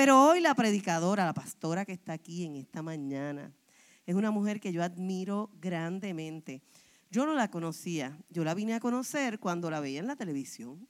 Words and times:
Pero 0.00 0.18
hoy 0.18 0.40
la 0.40 0.54
predicadora, 0.54 1.26
la 1.26 1.34
pastora 1.34 1.84
que 1.84 1.92
está 1.92 2.14
aquí 2.14 2.46
en 2.46 2.56
esta 2.56 2.80
mañana, 2.82 3.52
es 4.06 4.14
una 4.14 4.30
mujer 4.30 4.58
que 4.58 4.72
yo 4.72 4.82
admiro 4.82 5.50
grandemente. 5.60 6.62
Yo 7.10 7.26
no 7.26 7.34
la 7.34 7.50
conocía, 7.50 8.18
yo 8.30 8.42
la 8.42 8.54
vine 8.54 8.72
a 8.72 8.80
conocer 8.80 9.38
cuando 9.38 9.70
la 9.70 9.78
veía 9.78 10.00
en 10.00 10.06
la 10.06 10.16
televisión, 10.16 10.88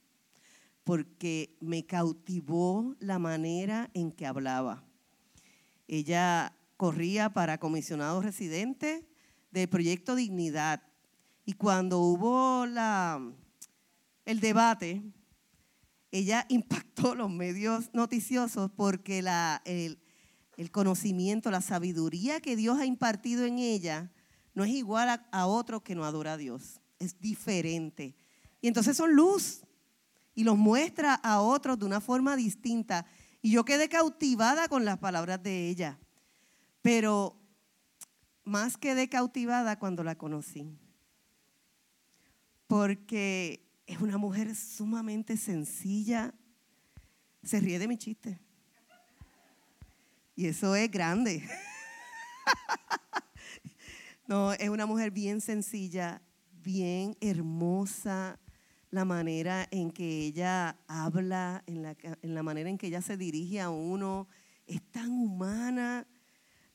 porque 0.84 1.56
me 1.58 1.84
cautivó 1.86 2.94
la 3.00 3.18
manera 3.18 3.90
en 3.94 4.12
que 4.12 4.26
hablaba. 4.26 4.84
Ella 5.88 6.54
corría 6.76 7.30
para 7.30 7.58
comisionado 7.58 8.22
residente 8.22 9.08
del 9.50 9.68
proyecto 9.68 10.14
Dignidad. 10.14 10.84
Y 11.44 11.54
cuando 11.54 11.98
hubo 11.98 12.64
la, 12.64 13.20
el 14.24 14.38
debate, 14.38 15.02
ella 16.10 16.46
impactó 16.48 17.14
los 17.14 17.30
medios 17.30 17.90
noticiosos 17.92 18.70
porque 18.70 19.18
el, 19.64 20.70
conocimiento, 20.70 21.50
la 21.50 21.60
sabiduría 21.60 22.40
que 22.40 22.56
Dios 22.56 22.78
ha 22.78 22.86
impartido 22.86 23.44
en 23.44 23.58
ella 23.58 24.10
no 24.54 24.64
es 24.64 24.70
igual 24.70 25.26
a 25.30 25.46
otro 25.46 25.82
que 25.82 25.94
no 25.94 26.04
adora 26.04 26.34
a 26.34 26.36
Dios, 26.36 26.80
es 26.98 27.18
diferente. 27.20 28.16
Y 28.60 28.68
entonces 28.68 28.96
son 28.96 29.14
luz 29.14 29.62
y 30.34 30.44
los 30.44 30.56
muestra 30.56 31.14
a 31.14 31.40
otros 31.40 31.78
de 31.78 31.86
una 31.86 32.00
forma 32.00 32.36
distinta. 32.36 33.06
Y 33.42 33.52
yo 33.52 33.64
quedé 33.64 33.88
cautivada 33.88 34.68
con 34.68 34.84
las 34.84 34.98
palabras 34.98 35.42
de 35.42 35.68
ella, 35.68 35.98
pero 36.82 37.40
más 38.44 38.76
quedé 38.76 39.08
cautivada 39.08 39.78
cuando 39.78 40.02
la 40.02 40.16
conocí, 40.16 40.78
porque 42.66 43.69
es 43.90 44.00
una 44.00 44.18
mujer 44.18 44.54
sumamente 44.54 45.36
sencilla, 45.36 46.32
se 47.42 47.58
ríe 47.58 47.76
de 47.76 47.88
mi 47.88 47.98
chiste. 47.98 48.38
Y 50.36 50.46
eso 50.46 50.76
es 50.76 50.88
grande. 50.88 51.42
no, 54.28 54.52
es 54.52 54.68
una 54.68 54.86
mujer 54.86 55.10
bien 55.10 55.40
sencilla, 55.40 56.22
bien 56.62 57.16
hermosa, 57.20 58.38
la 58.92 59.04
manera 59.04 59.66
en 59.72 59.90
que 59.90 60.20
ella 60.26 60.78
habla, 60.86 61.64
en 61.66 61.82
la, 61.82 62.42
manera 62.44 62.70
en 62.70 62.78
que 62.78 62.86
ella 62.86 63.02
se 63.02 63.16
dirige 63.16 63.60
a 63.60 63.70
uno, 63.70 64.28
es 64.68 64.80
tan 64.92 65.10
humana, 65.10 66.06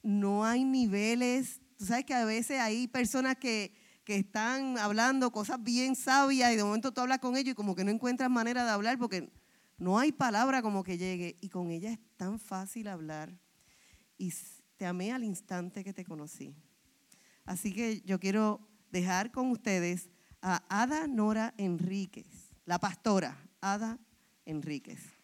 no 0.04 0.44
hay 0.44 0.66
niveles. 0.66 1.62
Tú 1.78 1.86
sabes 1.86 2.04
que 2.04 2.14
a 2.14 2.26
veces 2.26 2.60
hay 2.60 2.90
personas 2.90 3.38
que, 3.38 3.74
que 4.06 4.16
están 4.16 4.78
hablando 4.78 5.32
cosas 5.32 5.62
bien 5.62 5.96
sabias 5.96 6.54
y 6.54 6.56
de 6.56 6.64
momento 6.64 6.94
tú 6.94 7.02
hablas 7.02 7.20
con 7.20 7.36
ellos 7.36 7.54
y 7.54 7.56
como 7.56 7.76
que 7.76 7.84
no 7.84 7.92
encuentras 7.92 8.30
manera 8.30 8.64
de 8.64 8.70
hablar 8.70 8.98
porque 9.00 9.30
no 9.78 10.00
hay 10.00 10.12
palabra 10.12 10.62
como 10.62 10.84
que 10.84 10.98
llegue. 10.98 11.36
Y 11.42 11.50
con 11.50 11.72
ella 11.72 11.92
es 11.92 12.00
tan 12.16 12.40
fácil 12.40 12.88
hablar. 12.88 13.36
Y 14.18 14.32
te 14.78 14.86
amé 14.86 15.12
al 15.12 15.24
instante 15.24 15.84
que 15.84 15.92
te 15.92 16.06
conocí. 16.06 16.56
Así 17.44 17.74
que 17.74 18.02
yo 18.02 18.20
quiero 18.20 18.66
dejar 18.92 19.32
con 19.32 19.52
ustedes 19.52 20.10
a 20.42 20.64
Ada 20.70 21.08
Nora 21.08 21.54
Enríquez, 21.58 22.28
la 22.66 22.80
pastora 22.80 23.38
Ada 23.60 24.00
Enríquez. 24.46 25.15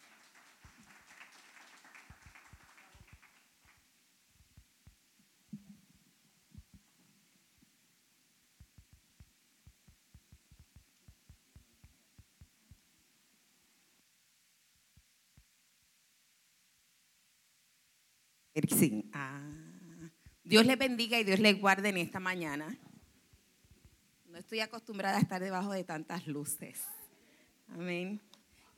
Ah. 19.13 19.39
Dios 20.43 20.65
les 20.65 20.77
bendiga 20.77 21.17
y 21.19 21.23
Dios 21.23 21.39
les 21.39 21.59
guarde 21.59 21.89
en 21.89 21.97
esta 21.97 22.19
mañana. 22.19 22.77
No 24.25 24.37
estoy 24.37 24.59
acostumbrada 24.59 25.17
a 25.17 25.21
estar 25.21 25.41
debajo 25.41 25.71
de 25.71 25.85
tantas 25.85 26.27
luces. 26.27 26.81
Amén. 27.69 28.19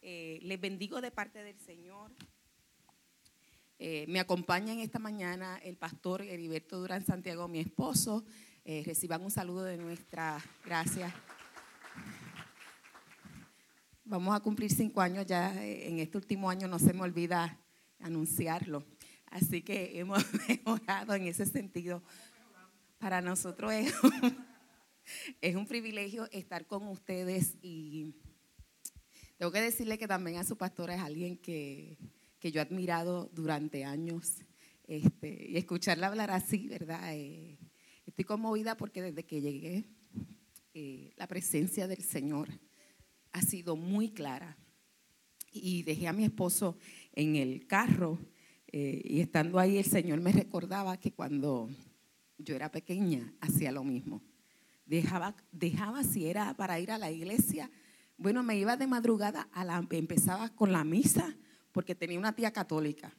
Eh, 0.01 0.39
les 0.44 0.62
bendigo 0.62 1.01
de 1.01 1.09
parte 1.09 1.44
del 1.44 1.59
Señor. 1.59 2.12
Eh, 3.79 4.06
me 4.07 4.19
acompaña 4.19 4.73
en 4.73 4.79
esta 4.79 5.00
mañana 5.00 5.57
el 5.63 5.75
pastor 5.75 6.22
Heriberto 6.22 6.79
Durán 6.79 7.03
Santiago, 7.03 7.47
mi 7.47 7.59
esposo. 7.59 8.23
Eh, 8.66 8.83
reciban 8.85 9.23
un 9.23 9.31
saludo 9.31 9.63
de 9.63 9.78
nuestra 9.78 10.39
gracias. 10.63 11.12
Vamos 14.06 14.35
a 14.35 14.39
cumplir 14.39 14.72
cinco 14.72 15.01
años 15.01 15.25
ya. 15.25 15.51
En 15.63 15.97
este 15.97 16.17
último 16.17 16.50
año 16.50 16.67
no 16.67 16.78
se 16.78 16.94
me 16.94 17.01
olvida 17.01 17.59
anunciarlo. 18.00 18.85
Así 19.33 19.63
que 19.63 19.91
hemos 19.99 20.23
mejorado 20.47 21.16
en 21.16 21.27
ese 21.27 21.45
sentido. 21.45 22.03
Para 22.99 23.19
nosotros 23.19 23.73
es 25.41 25.55
un, 25.55 25.67
privilegio 25.67 26.29
estar 26.31 26.67
con 26.67 26.88
ustedes 26.88 27.57
y 27.61 28.13
tengo 29.38 29.51
que 29.51 29.59
decirle 29.59 29.97
que 29.97 30.07
también 30.07 30.38
a 30.38 30.45
su 30.45 30.55
pastora 30.55 30.95
es 30.95 31.01
alguien 31.01 31.38
que, 31.38 31.97
que 32.39 32.51
yo 32.51 32.61
he 32.61 32.63
admirado 32.63 33.29
durante 33.33 33.83
años. 33.83 34.38
Este, 34.85 35.47
y 35.50 35.57
escucharla 35.57 36.07
hablar 36.07 36.31
así, 36.31 36.67
¿verdad? 36.67 37.13
Eh, 37.13 37.57
estoy 38.05 38.23
conmovida 38.23 38.77
porque 38.77 39.01
desde 39.01 39.25
que 39.25 39.41
llegué, 39.41 39.83
eh, 40.73 41.11
la 41.17 41.27
presencia 41.27 41.88
del 41.88 42.03
Señor 42.03 42.50
ha 43.31 43.41
sido 43.41 43.75
muy 43.75 44.11
clara. 44.11 44.57
Y 45.51 45.83
dejé 45.83 46.07
a 46.07 46.13
mi 46.13 46.23
esposo 46.23 46.77
en 47.13 47.35
el 47.35 47.67
carro 47.67 48.19
eh, 48.75 49.01
y 49.06 49.22
estando 49.22 49.59
ahí, 49.59 49.78
el 49.78 49.85
Señor 49.85 50.19
me 50.19 50.31
recordaba 50.31 50.97
que 50.97 51.11
cuando 51.11 51.69
yo 52.39 52.56
era 52.56 52.72
pequeña 52.72 53.31
hacía 53.39 53.72
lo 53.72 53.84
mismo. 53.84 54.23
Dejaba, 54.88 55.35
dejaba 55.51 56.03
si 56.03 56.25
era 56.25 56.56
para 56.56 56.79
ir 56.79 56.91
a 56.91 56.97
la 56.97 57.12
iglesia, 57.12 57.69
bueno, 58.17 58.41
me 58.41 58.57
iba 58.57 58.75
de 58.75 58.88
madrugada, 58.88 59.47
a 59.53 59.63
la, 59.63 59.85
empezaba 59.91 60.50
con 60.50 60.72
la 60.72 60.83
misa, 60.83 61.35
porque 61.73 61.95
tenía 61.95 62.17
una 62.17 62.34
tía 62.34 62.51
católica. 62.51 63.11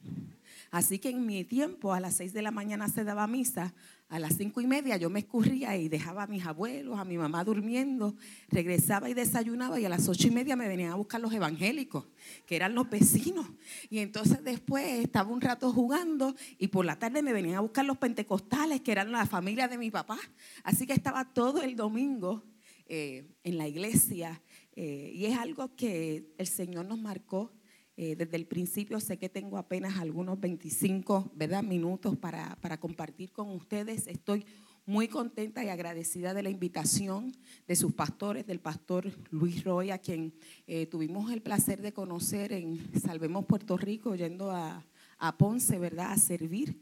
Así 0.71 0.97
que 0.97 1.09
en 1.09 1.25
mi 1.25 1.43
tiempo, 1.43 1.93
a 1.93 1.99
las 1.99 2.15
seis 2.15 2.33
de 2.33 2.41
la 2.41 2.51
mañana 2.51 2.89
se 2.89 3.03
daba 3.03 3.27
misa, 3.27 3.73
a 4.09 4.19
las 4.19 4.37
cinco 4.37 4.61
y 4.61 4.67
media 4.67 4.97
yo 4.97 5.09
me 5.09 5.19
escurría 5.19 5.75
y 5.77 5.89
dejaba 5.89 6.23
a 6.23 6.27
mis 6.27 6.45
abuelos, 6.45 6.97
a 6.99 7.05
mi 7.05 7.17
mamá 7.17 7.43
durmiendo, 7.43 8.15
regresaba 8.49 9.09
y 9.09 9.13
desayunaba 9.13 9.79
y 9.79 9.85
a 9.85 9.89
las 9.89 10.07
ocho 10.07 10.27
y 10.27 10.31
media 10.31 10.55
me 10.55 10.67
venían 10.67 10.91
a 10.91 10.95
buscar 10.95 11.21
los 11.21 11.33
evangélicos, 11.33 12.05
que 12.45 12.55
eran 12.55 12.75
los 12.75 12.89
vecinos. 12.89 13.47
Y 13.89 13.99
entonces 13.99 14.43
después 14.43 14.85
estaba 15.03 15.31
un 15.31 15.41
rato 15.41 15.71
jugando 15.71 16.35
y 16.57 16.67
por 16.67 16.85
la 16.85 16.97
tarde 16.97 17.21
me 17.21 17.33
venían 17.33 17.55
a 17.55 17.61
buscar 17.61 17.85
los 17.85 17.97
pentecostales, 17.97 18.81
que 18.81 18.91
eran 18.91 19.11
la 19.11 19.25
familia 19.25 19.67
de 19.67 19.77
mi 19.77 19.91
papá. 19.91 20.17
Así 20.63 20.87
que 20.87 20.93
estaba 20.93 21.25
todo 21.33 21.61
el 21.61 21.75
domingo 21.75 22.43
eh, 22.87 23.27
en 23.43 23.57
la 23.57 23.67
iglesia 23.67 24.41
eh, 24.75 25.11
y 25.13 25.25
es 25.25 25.37
algo 25.37 25.75
que 25.75 26.33
el 26.37 26.47
Señor 26.47 26.85
nos 26.85 26.99
marcó 26.99 27.51
eh, 27.97 28.15
desde 28.15 28.35
el 28.35 28.45
principio 28.45 28.99
sé 28.99 29.17
que 29.17 29.29
tengo 29.29 29.57
apenas 29.57 29.99
algunos 29.99 30.39
25 30.39 31.31
¿verdad? 31.33 31.63
minutos 31.63 32.17
para, 32.17 32.57
para 32.61 32.77
compartir 32.77 33.31
con 33.31 33.49
ustedes. 33.51 34.07
Estoy 34.07 34.45
muy 34.85 35.07
contenta 35.07 35.63
y 35.63 35.69
agradecida 35.69 36.33
de 36.33 36.43
la 36.43 36.49
invitación 36.49 37.31
de 37.67 37.75
sus 37.75 37.93
pastores, 37.93 38.45
del 38.45 38.59
pastor 38.59 39.11
Luis 39.31 39.63
Roy, 39.63 39.91
a 39.91 39.97
quien 39.97 40.33
eh, 40.67 40.85
tuvimos 40.85 41.31
el 41.31 41.41
placer 41.41 41.81
de 41.81 41.93
conocer 41.93 42.51
en 42.51 42.79
Salvemos 42.99 43.45
Puerto 43.45 43.77
Rico, 43.77 44.13
yendo 44.15 44.51
a, 44.51 44.85
a 45.17 45.37
Ponce, 45.37 45.79
¿verdad?, 45.79 46.11
a 46.11 46.17
servir. 46.17 46.79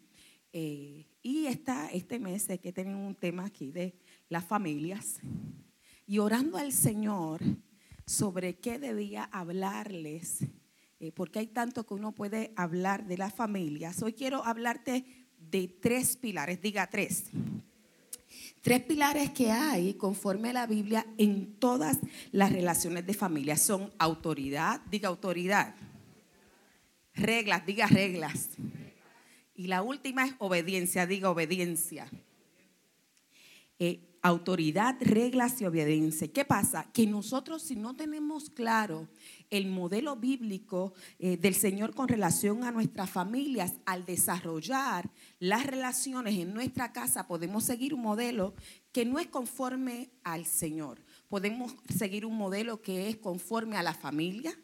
Eh, 0.51 1.06
y 1.22 1.45
esta, 1.45 1.88
este 1.88 2.19
mes 2.19 2.44
sé 2.44 2.59
que 2.59 2.74
tienen 2.74 2.95
un 2.95 3.16
tema 3.16 3.45
aquí 3.45 3.72
de 3.72 3.95
las 4.30 4.44
familias. 4.44 5.19
Y 6.06 6.18
orando 6.18 6.57
al 6.57 6.74
Señor 6.74 7.41
sobre 8.06 8.57
qué 8.57 8.80
debía 8.80 9.24
hablarles 9.24 10.45
eh, 11.03 11.12
porque 11.12 11.40
hay 11.40 11.47
tanto 11.47 11.86
que 11.86 11.96
uno 11.96 12.14
puede 12.14 12.53
hablar 12.56 13.06
de 13.08 13.18
las 13.18 13.34
familias. 13.34 14.02
Hoy 14.02 14.13
quiero 14.13 14.45
hablarte 14.45 15.04
de 15.38 15.68
tres 15.68 16.16
pilares, 16.16 16.62
diga 16.62 16.88
tres. 16.89 17.25
Tres 18.62 18.83
pilares 18.83 19.31
que 19.31 19.51
hay 19.51 19.95
conforme 19.95 20.51
a 20.51 20.54
la 20.54 20.66
Biblia 20.66 21.06
en 21.18 21.56
todas 21.56 22.00
las 22.31 22.54
relaciones 22.54 23.06
de 23.06 23.13
familia. 23.13 23.57
Son 23.57 23.92
autoridad, 24.00 24.80
diga 24.89 25.10
autoridad. 25.10 25.75
Reglas, 27.13 27.66
diga 27.66 27.86
reglas. 27.88 28.51
Y 29.56 29.68
la 29.68 29.81
última 29.81 30.25
es 30.25 30.36
obediencia, 30.39 31.06
diga 31.06 31.30
obediencia. 31.30 32.07
Eh, 33.77 34.00
autoridad, 34.24 34.96
reglas 35.02 35.60
y 35.62 35.66
obediencia. 35.66 36.30
¿Qué 36.30 36.46
pasa? 36.46 36.90
Que 36.94 37.06
nosotros 37.06 37.62
si 37.62 37.75
no 37.75 37.94
tenemos 37.94 38.50
claro 38.50 39.10
el 39.50 39.68
modelo 39.68 40.16
bíblico 40.16 40.94
eh, 41.20 41.36
del 41.36 41.54
Señor 41.54 41.94
con 41.94 42.08
relación 42.08 42.64
a 42.64 42.72
nuestras 42.72 43.10
familias, 43.10 43.74
al 43.86 44.06
desarrollar 44.06 45.12
las 45.40 45.66
relaciones 45.68 46.36
en 46.36 46.54
nuestra 46.54 46.94
casa, 46.94 47.28
podemos 47.28 47.66
seguir 47.66 47.94
un 47.94 48.02
modelo 48.02 48.56
que 48.94 49.04
no 49.04 49.20
es 49.20 49.28
conforme 49.28 50.10
al 50.24 50.46
Señor. 50.46 51.04
Podemos 51.28 51.75
seguir 51.94 52.25
un 52.25 52.38
modelo 52.38 52.81
que 52.81 53.10
es 53.10 53.18
conforme 53.18 53.75
a 53.75 53.84
la 53.84 53.94
familia, 53.94 54.58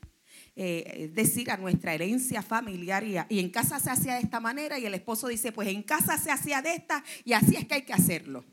eh, 0.56 1.12
decir, 1.14 1.52
a 1.52 1.58
nuestra 1.58 1.94
herencia 1.94 2.42
familiar 2.42 3.04
y 3.04 3.40
en 3.40 3.50
casa 3.50 3.78
se 3.80 3.90
hacía 3.90 4.14
de 4.14 4.22
esta 4.22 4.40
manera 4.40 4.80
y 4.80 4.86
el 4.86 4.94
esposo 4.94 5.28
dice, 5.28 5.52
pues 5.52 5.68
en 5.68 5.84
casa 5.84 6.18
se 6.18 6.32
hacía 6.32 6.62
de 6.62 6.76
esta 6.76 7.04
y 7.26 7.34
así 7.34 7.58
es 7.58 7.66
que 7.66 7.76
hay 7.76 7.82
que 7.82 7.94
hacerlo. 7.94 8.46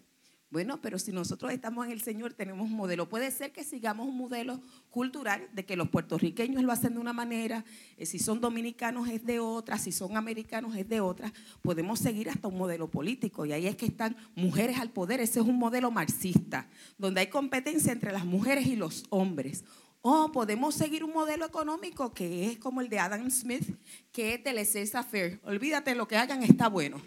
Bueno, 0.49 0.81
pero 0.81 0.99
si 0.99 1.11
nosotros 1.11 1.53
estamos 1.53 1.87
en 1.87 1.93
el 1.93 2.01
Señor, 2.01 2.33
tenemos 2.33 2.71
un 2.71 2.77
modelo. 2.77 3.09
Puede 3.09 3.33
ser 3.33 3.51
que 3.51 3.65
sigamos 3.65 4.07
un 4.07 4.17
modelo 4.17 4.61
cultural 4.91 5.49
de 5.53 5.67
que 5.67 5.75
los 5.75 5.89
puertorriqueños 5.89 6.63
lo 6.63 6.71
hacen 6.71 6.95
de 6.95 7.01
una 7.01 7.13
manera, 7.13 7.65
eh, 7.97 8.07
si 8.07 8.21
son 8.21 8.41
dominicanos 8.41 9.09
es 9.09 9.27
de 9.27 9.41
otra, 9.41 9.77
si 9.77 9.91
son 9.91 10.17
americanos 10.17 10.77
es 10.77 10.89
de 10.89 11.01
otra. 11.01 11.33
Podemos 11.63 11.99
seguir 11.99 12.31
hasta 12.31 12.47
un 12.47 12.57
modelo 12.59 12.89
político 12.89 13.45
y 13.45 13.53
ahí 13.53 13.67
es 13.67 13.75
que 13.75 13.87
están 13.87 14.17
mujeres 14.37 14.79
al 14.79 14.91
poder. 14.91 15.21
Ese 15.21 15.41
es 15.41 15.47
un 15.47 15.59
modelo 15.59 15.91
marxista, 15.91 16.69
donde 16.97 17.23
hay 17.23 17.27
competencia 17.27 17.93
entre 17.93 18.13
las 18.13 18.25
mujeres 18.25 18.67
y 18.67 18.77
los 18.77 19.05
hombres. 19.11 19.65
O 20.01 20.31
podemos 20.31 20.77
seguir 20.77 21.03
un 21.03 21.13
modelo 21.13 21.45
económico 21.45 22.15
que 22.15 22.53
es 22.53 22.59
como 22.59 22.81
el 22.81 22.89
de 22.89 23.01
Adam 23.01 23.29
Smith, 23.33 23.77
que 24.13 24.35
es 24.35 24.45
de 24.45 24.53
laissez-faire. 24.53 25.41
Olvídate, 25.43 25.97
lo 25.97 26.07
que 26.07 26.17
hagan 26.17 26.45
está 26.45 26.69
bueno. 26.69 27.01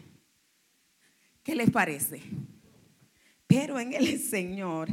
¿Qué 1.42 1.56
les 1.56 1.70
parece? 1.70 2.22
Pero 3.50 3.80
en 3.80 3.94
el 3.94 4.20
Señor 4.20 4.90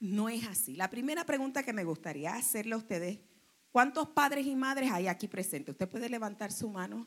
no 0.00 0.28
es 0.28 0.44
así. 0.48 0.74
La 0.74 0.90
primera 0.90 1.24
pregunta 1.24 1.62
que 1.62 1.72
me 1.72 1.84
gustaría 1.84 2.34
hacerle 2.34 2.74
a 2.74 2.78
ustedes, 2.78 3.20
¿cuántos 3.70 4.08
padres 4.08 4.44
y 4.44 4.56
madres 4.56 4.90
hay 4.90 5.06
aquí 5.06 5.28
presentes? 5.28 5.74
¿Usted 5.74 5.88
puede 5.88 6.08
levantar 6.08 6.50
su 6.50 6.68
mano? 6.68 7.06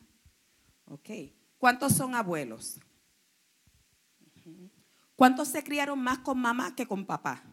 Ok. 0.86 1.10
¿Cuántos 1.58 1.92
son 1.92 2.14
abuelos? 2.14 2.80
¿Cuántos 5.14 5.48
se 5.48 5.62
criaron 5.62 6.00
más 6.00 6.20
con 6.20 6.38
mamá 6.38 6.74
que 6.74 6.86
con 6.86 7.04
papá? 7.04 7.44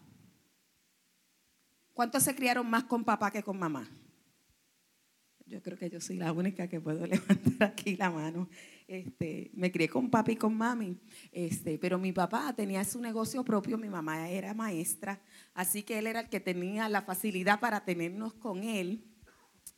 ¿Cuántos 1.92 2.22
se 2.22 2.34
criaron 2.34 2.66
más 2.70 2.84
con 2.84 3.04
papá 3.04 3.30
que 3.30 3.42
con 3.42 3.58
mamá? 3.58 3.86
Yo 5.44 5.62
creo 5.62 5.76
que 5.76 5.90
yo 5.90 6.00
soy 6.00 6.16
la 6.16 6.32
única 6.32 6.66
que 6.66 6.80
puedo 6.80 7.06
levantar 7.06 7.68
aquí 7.68 7.94
la 7.94 8.10
mano. 8.10 8.48
Este, 8.86 9.50
me 9.54 9.72
crié 9.72 9.88
con 9.88 10.10
papi 10.10 10.32
y 10.32 10.36
con 10.36 10.54
mami, 10.54 11.00
este, 11.32 11.78
pero 11.78 11.98
mi 11.98 12.12
papá 12.12 12.52
tenía 12.54 12.84
su 12.84 13.00
negocio 13.00 13.42
propio, 13.42 13.78
mi 13.78 13.88
mamá 13.88 14.28
era 14.28 14.52
maestra, 14.52 15.22
así 15.54 15.82
que 15.82 15.98
él 15.98 16.06
era 16.06 16.20
el 16.20 16.28
que 16.28 16.38
tenía 16.38 16.90
la 16.90 17.00
facilidad 17.00 17.60
para 17.60 17.84
tenernos 17.86 18.34
con 18.34 18.62
él. 18.62 19.02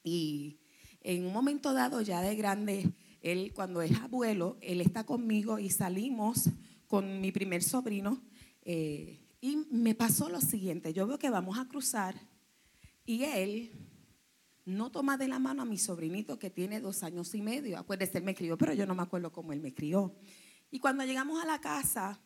Y 0.03 0.59
en 1.03 1.25
un 1.25 1.33
momento 1.33 1.73
dado, 1.73 2.01
ya 2.01 2.21
de 2.21 2.35
grande, 2.35 2.93
él 3.21 3.53
cuando 3.55 3.81
es 3.81 3.97
abuelo, 4.01 4.59
él 4.61 4.81
está 4.81 5.05
conmigo 5.05 5.61
y 5.61 5.71
salimos 5.71 6.51
con 6.89 7.21
mi 7.21 7.31
primer 7.31 7.63
sobrino. 7.63 8.23
Eh, 8.63 9.21
y 9.41 9.57
me 9.71 9.95
pasó 9.95 10.29
lo 10.29 10.41
siguiente, 10.41 10.93
yo 10.93 11.07
veo 11.07 11.19
que 11.19 11.31
vamos 11.31 11.59
a 11.59 11.69
cruzar 11.69 12.17
y 13.05 13.23
él 13.23 13.71
no 14.67 14.91
toma 14.91 15.17
de 15.17 15.29
la 15.29 15.39
mano 15.39 15.63
a 15.63 15.65
mi 15.65 15.79
sobrinito 15.79 16.39
que 16.39 16.51
tiene 16.51 16.81
dos 16.81 17.05
años 17.05 17.35
y 17.35 17.41
medio. 17.41 17.79
Acuérdese, 17.79 18.19
él 18.19 18.25
me 18.25 18.35
crió, 18.35 18.59
pero 18.59 18.75
yo 18.75 18.85
no 18.85 18.97
me 18.97 19.03
acuerdo 19.03 19.33
cómo 19.33 19.53
él 19.53 19.61
me 19.61 19.73
crió. 19.73 20.13
Y 20.73 20.81
cuando 20.81 21.05
llegamos 21.05 21.41
a 21.41 21.47
la 21.47 21.61
casa, 21.61 22.21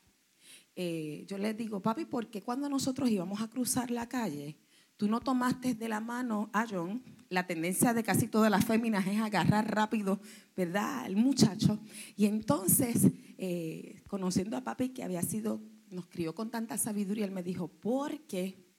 eh, 0.74 1.24
yo 1.28 1.36
le 1.36 1.52
digo, 1.52 1.80
papi, 1.80 2.06
¿por 2.06 2.30
qué 2.30 2.40
cuando 2.40 2.68
nosotros 2.70 3.10
íbamos 3.10 3.42
a 3.42 3.48
cruzar 3.48 3.90
la 3.90 4.08
calle, 4.08 4.56
tú 4.96 5.06
no 5.06 5.20
tomaste 5.20 5.74
de 5.74 5.88
la 5.88 6.00
mano 6.00 6.48
a 6.54 6.66
John? 6.66 7.02
La 7.28 7.46
tendencia 7.46 7.92
de 7.92 8.02
casi 8.02 8.26
todas 8.26 8.50
las 8.50 8.64
féminas 8.64 9.06
es 9.06 9.20
agarrar 9.20 9.72
rápido, 9.72 10.18
¿verdad? 10.56 11.04
El 11.06 11.16
muchacho. 11.16 11.78
Y 12.16 12.24
entonces, 12.24 13.08
eh, 13.36 14.02
conociendo 14.08 14.56
a 14.56 14.64
papi 14.64 14.88
que 14.88 15.04
había 15.04 15.22
sido, 15.22 15.60
nos 15.90 16.06
crió 16.06 16.34
con 16.34 16.50
tanta 16.50 16.78
sabiduría, 16.78 17.26
él 17.26 17.32
me 17.32 17.42
dijo, 17.42 17.68
¿por 17.68 18.22
qué? 18.22 18.69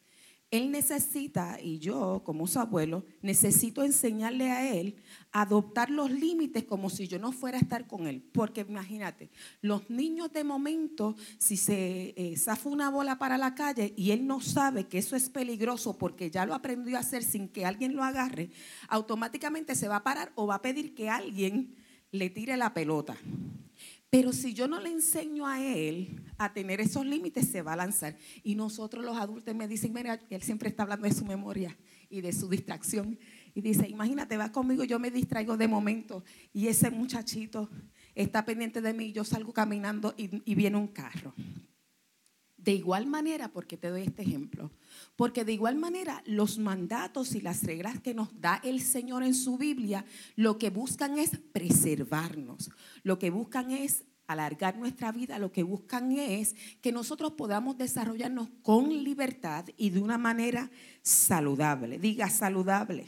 Él 0.51 0.69
necesita, 0.69 1.59
y 1.61 1.79
yo 1.79 2.21
como 2.25 2.45
su 2.45 2.59
abuelo, 2.59 3.05
necesito 3.21 3.83
enseñarle 3.83 4.51
a 4.51 4.69
él 4.69 4.97
a 5.31 5.43
adoptar 5.43 5.89
los 5.89 6.11
límites 6.11 6.65
como 6.65 6.89
si 6.89 7.07
yo 7.07 7.19
no 7.19 7.31
fuera 7.31 7.57
a 7.57 7.61
estar 7.61 7.87
con 7.87 8.05
él. 8.05 8.21
Porque 8.33 8.65
imagínate, 8.67 9.31
los 9.61 9.89
niños 9.89 10.33
de 10.33 10.43
momento, 10.43 11.15
si 11.37 11.55
se 11.55 12.13
eh, 12.17 12.35
zafa 12.37 12.67
una 12.67 12.89
bola 12.89 13.17
para 13.17 13.37
la 13.37 13.55
calle 13.55 13.93
y 13.95 14.11
él 14.11 14.27
no 14.27 14.41
sabe 14.41 14.87
que 14.87 14.97
eso 14.97 15.15
es 15.15 15.29
peligroso 15.29 15.97
porque 15.97 16.29
ya 16.29 16.45
lo 16.45 16.53
aprendió 16.53 16.97
a 16.97 16.99
hacer 16.99 17.23
sin 17.23 17.47
que 17.47 17.65
alguien 17.65 17.95
lo 17.95 18.03
agarre, 18.03 18.49
automáticamente 18.89 19.73
se 19.73 19.87
va 19.87 19.95
a 19.97 20.03
parar 20.03 20.33
o 20.35 20.47
va 20.47 20.55
a 20.55 20.61
pedir 20.61 20.93
que 20.93 21.09
alguien 21.09 21.77
le 22.11 22.29
tire 22.29 22.57
la 22.57 22.73
pelota. 22.73 23.15
Pero 24.11 24.33
si 24.33 24.53
yo 24.53 24.67
no 24.67 24.81
le 24.81 24.89
enseño 24.89 25.47
a 25.47 25.63
él 25.65 26.21
a 26.37 26.51
tener 26.51 26.81
esos 26.81 27.05
límites, 27.05 27.47
se 27.47 27.61
va 27.61 27.73
a 27.73 27.77
lanzar. 27.77 28.17
Y 28.43 28.55
nosotros 28.55 29.05
los 29.05 29.15
adultos 29.15 29.55
me 29.55 29.69
dicen, 29.69 29.93
mira, 29.93 30.19
él 30.29 30.41
siempre 30.41 30.67
está 30.67 30.83
hablando 30.83 31.07
de 31.07 31.13
su 31.13 31.23
memoria 31.23 31.77
y 32.09 32.19
de 32.19 32.33
su 32.33 32.49
distracción. 32.49 33.17
Y 33.55 33.61
dice, 33.61 33.87
imagínate, 33.87 34.35
va 34.35 34.51
conmigo, 34.51 34.83
yo 34.83 34.99
me 34.99 35.11
distraigo 35.11 35.55
de 35.55 35.69
momento. 35.69 36.25
Y 36.51 36.67
ese 36.67 36.91
muchachito 36.91 37.69
está 38.13 38.43
pendiente 38.43 38.81
de 38.81 38.93
mí, 38.93 39.13
yo 39.13 39.23
salgo 39.23 39.53
caminando 39.53 40.13
y 40.17 40.55
viene 40.55 40.75
un 40.75 40.89
carro. 40.89 41.33
De 42.63 42.73
igual 42.73 43.07
manera, 43.07 43.51
porque 43.51 43.75
te 43.75 43.89
doy 43.89 44.03
este 44.03 44.21
ejemplo, 44.21 44.71
porque 45.15 45.43
de 45.43 45.53
igual 45.53 45.77
manera 45.77 46.21
los 46.25 46.59
mandatos 46.59 47.33
y 47.33 47.41
las 47.41 47.63
reglas 47.63 47.99
que 47.99 48.13
nos 48.13 48.39
da 48.39 48.61
el 48.63 48.81
Señor 48.81 49.23
en 49.23 49.33
su 49.33 49.57
Biblia, 49.57 50.05
lo 50.35 50.59
que 50.59 50.69
buscan 50.69 51.17
es 51.17 51.39
preservarnos, 51.51 52.69
lo 53.03 53.17
que 53.17 53.31
buscan 53.31 53.71
es 53.71 54.03
alargar 54.27 54.77
nuestra 54.77 55.11
vida, 55.11 55.39
lo 55.39 55.51
que 55.51 55.63
buscan 55.63 56.11
es 56.11 56.55
que 56.81 56.91
nosotros 56.91 57.33
podamos 57.33 57.77
desarrollarnos 57.77 58.49
con 58.61 59.03
libertad 59.03 59.65
y 59.75 59.89
de 59.89 59.99
una 59.99 60.17
manera 60.17 60.69
saludable. 61.01 61.97
Diga 61.97 62.29
saludable. 62.29 63.07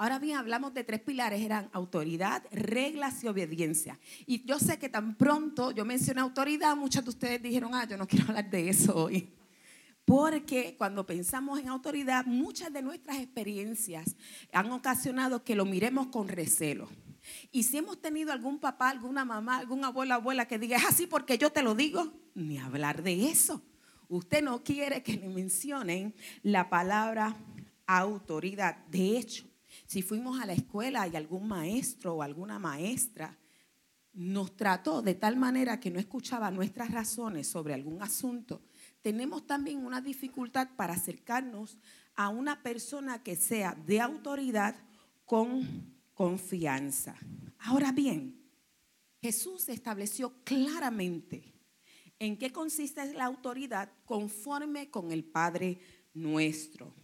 Ahora 0.00 0.18
bien, 0.18 0.38
hablamos 0.38 0.72
de 0.72 0.82
tres 0.82 1.00
pilares, 1.00 1.42
eran 1.42 1.68
autoridad, 1.74 2.42
reglas 2.50 3.22
y 3.22 3.28
obediencia. 3.28 3.98
Y 4.24 4.42
yo 4.46 4.58
sé 4.58 4.78
que 4.78 4.88
tan 4.88 5.14
pronto 5.14 5.72
yo 5.72 5.84
mencioné 5.84 6.22
autoridad, 6.22 6.74
muchos 6.74 7.04
de 7.04 7.10
ustedes 7.10 7.42
dijeron, 7.42 7.74
ah, 7.74 7.86
yo 7.86 7.98
no 7.98 8.06
quiero 8.08 8.28
hablar 8.28 8.48
de 8.48 8.70
eso 8.70 8.96
hoy. 8.96 9.28
Porque 10.06 10.74
cuando 10.78 11.04
pensamos 11.04 11.60
en 11.60 11.68
autoridad, 11.68 12.24
muchas 12.24 12.72
de 12.72 12.80
nuestras 12.80 13.18
experiencias 13.18 14.16
han 14.54 14.72
ocasionado 14.72 15.44
que 15.44 15.54
lo 15.54 15.66
miremos 15.66 16.06
con 16.06 16.28
recelo. 16.28 16.88
Y 17.52 17.64
si 17.64 17.76
hemos 17.76 18.00
tenido 18.00 18.32
algún 18.32 18.58
papá, 18.58 18.88
alguna 18.88 19.26
mamá, 19.26 19.58
algún 19.58 19.84
abuelo, 19.84 20.14
abuela 20.14 20.48
que 20.48 20.58
diga, 20.58 20.78
es 20.78 20.84
así 20.86 21.06
porque 21.06 21.36
yo 21.36 21.52
te 21.52 21.62
lo 21.62 21.74
digo, 21.74 22.10
ni 22.34 22.56
hablar 22.56 23.02
de 23.02 23.28
eso. 23.28 23.60
Usted 24.08 24.42
no 24.42 24.64
quiere 24.64 25.02
que 25.02 25.18
le 25.18 25.28
mencionen 25.28 26.14
la 26.42 26.70
palabra 26.70 27.36
autoridad. 27.86 28.78
De 28.86 29.18
hecho, 29.18 29.49
si 29.90 30.02
fuimos 30.02 30.40
a 30.40 30.46
la 30.46 30.52
escuela 30.52 31.08
y 31.08 31.16
algún 31.16 31.48
maestro 31.48 32.14
o 32.14 32.22
alguna 32.22 32.60
maestra 32.60 33.36
nos 34.12 34.56
trató 34.56 35.02
de 35.02 35.16
tal 35.16 35.34
manera 35.34 35.80
que 35.80 35.90
no 35.90 35.98
escuchaba 35.98 36.52
nuestras 36.52 36.92
razones 36.92 37.48
sobre 37.48 37.74
algún 37.74 38.00
asunto, 38.00 38.62
tenemos 39.02 39.48
también 39.48 39.84
una 39.84 40.00
dificultad 40.00 40.68
para 40.76 40.94
acercarnos 40.94 41.76
a 42.14 42.28
una 42.28 42.62
persona 42.62 43.24
que 43.24 43.34
sea 43.34 43.74
de 43.84 44.00
autoridad 44.00 44.76
con 45.24 45.92
confianza. 46.14 47.16
Ahora 47.58 47.90
bien, 47.90 48.40
Jesús 49.20 49.68
estableció 49.68 50.32
claramente 50.44 51.52
en 52.20 52.38
qué 52.38 52.52
consiste 52.52 53.12
la 53.14 53.24
autoridad 53.24 53.90
conforme 54.04 54.88
con 54.88 55.10
el 55.10 55.24
Padre 55.24 55.80
nuestro. 56.14 56.94